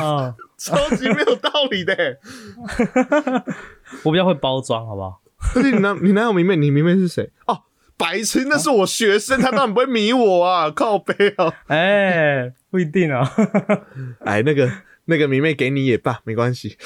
[0.01, 2.19] 啊、超级没有道理的、
[4.03, 5.21] 我比较会包装，好不好？
[5.55, 7.31] 而且你男你男友迷妹，你迷妹是谁？
[7.47, 7.61] 哦，
[7.97, 11.53] 白痴，那是我学生，他当然不会迷我啊，靠背啊！
[11.67, 13.31] 哎，不一定啊。
[14.25, 14.69] 哎，那个
[15.05, 16.77] 那个迷妹给你也罢，没关系，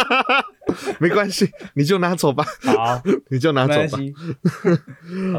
[1.00, 3.98] 没关系，你就拿走吧，好， 你就拿走吧。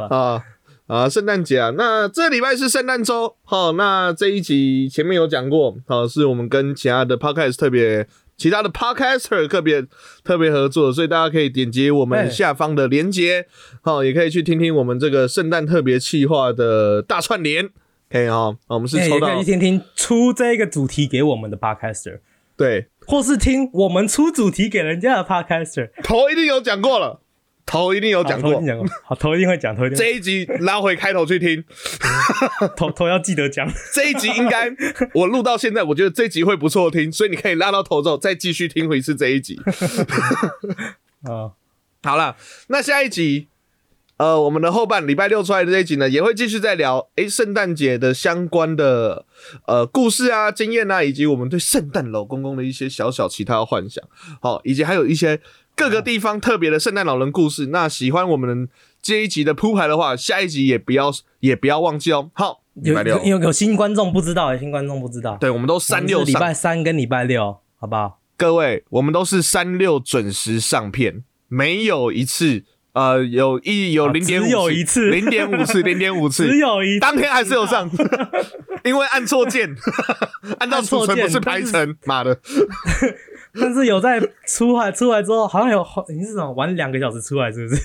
[0.09, 0.43] 啊
[0.87, 8.07] 啊，圣诞节啊，那这礼拜是圣诞周，好，那这一集前面有讲过，好，是我们跟其他的 podcast 特别。
[8.41, 9.85] 其他的 podcaster 特别
[10.23, 13.45] 特别合作，所以大家可以点击我们下方的链接，
[13.83, 17.69] 好，也可以去听听我们这个圣诞特别企划的大串联，
[18.09, 19.27] 可以哦，我们是哎抽到。
[19.27, 22.17] 欸可以去听听出这个主题给我们的 podcaster，
[22.57, 22.87] 对。
[23.05, 25.91] 或是听我们出主题给人家的 podcaster。
[26.03, 27.21] 头一定有讲过了，
[27.65, 28.67] 头一定有讲过好头一定。
[28.67, 31.63] 讲过，好，头一定会讲，头一定这一集拉回开头去听，
[32.75, 33.69] 头 头要记得讲。
[33.93, 34.69] 这一集应该
[35.13, 39.59] 我录到现在，我觉得这一集会不错听，所以你可以拉到头之后再继续听回一次这一集。
[41.23, 41.51] 啊，
[42.03, 42.35] 好了，
[42.67, 43.47] 那下一集，
[44.17, 49.25] 呃，我们的后半礼拜六出来的这一集呢，也会继续再聊诶圣诞节的相关的
[49.67, 54.03] 呃故事啊、经验啊，以及我们对圣诞老公公的一些小小其他的幻想，
[54.41, 55.39] 好、以及还有一些
[55.75, 57.67] 各个地方特别的圣诞老人故事。
[57.67, 58.69] 那喜欢我们
[59.01, 62.29] 这一集的铺排的话，下一集也不要也不要忘记哦。
[62.33, 65.37] 好，礼拜六有，有有新观众不知道，有新观众不知道。
[65.37, 68.19] 对，我们都三六礼拜三跟礼拜六，好不好？
[68.37, 72.63] 各位，我们都是三六准时上片，没有一次，
[72.93, 77.89] 呃，有一有啊零点五，只有一次零点五次，零点五次，只有一 当天还是有上，
[78.83, 79.73] 因为按错键，
[80.59, 82.37] 按到储存不是排程，妈的，
[83.59, 87.81] 但是有在出来出来之后，好像有你是怎么玩两个小时出来，是不是？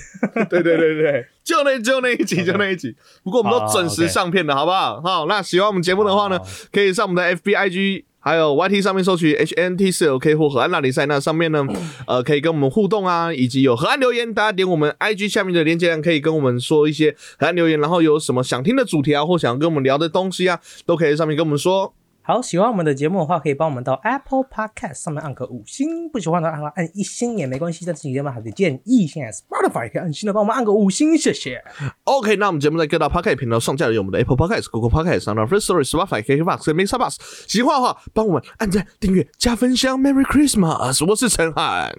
[0.49, 2.93] 对对对对，就那就那一集，就那一集。
[3.23, 5.01] 不过我们都准时上片的，好不好？
[5.01, 6.37] 好，那喜欢我们节目的话呢，
[6.73, 8.03] 可以上我们的 FB、IG。
[8.27, 11.65] 还有 YT 上面搜取 HNT 四 OK 或河岸拉力赛，那上面呢，
[12.05, 21.93] 呃，可以跟我们互动啊，以及有河岸留言，大家点我们 IG 下面的链接栏，可以跟我们说一些河岸留言，然后有什么想听的主题啊，或想跟我们聊的东西啊，都可以在上面跟我们说。
[22.27, 27.85] 好，喜欢我们的节目的话，可以帮我们到 Apple Podcast 上面按个五星；不喜欢的话按一星也没关系。
[27.85, 29.07] 但是你有没有好的建议？
[29.07, 31.63] 现在 Spotify 也可以按心的帮我们按个五星，谢谢。
[32.03, 37.15] OK，那我们节目在各大 Podcast 频道上架了，有我们的 Apple Podcast、Google Podcast、s o u n d First Story、Spotify、KKBox 跟 Mixer Bus。
[37.47, 39.97] 喜欢的话，帮我们按赞、订阅、加分享。
[39.97, 41.07] Merry Christmas！
[41.07, 41.95] 我是陈汉，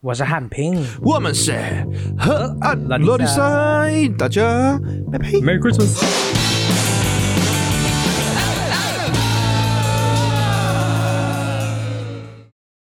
[0.00, 1.52] 我是汉平我们是
[2.16, 4.78] 河岸落地赛，大家
[5.10, 5.28] 拜拜。
[5.30, 6.39] ，Merry Christmas。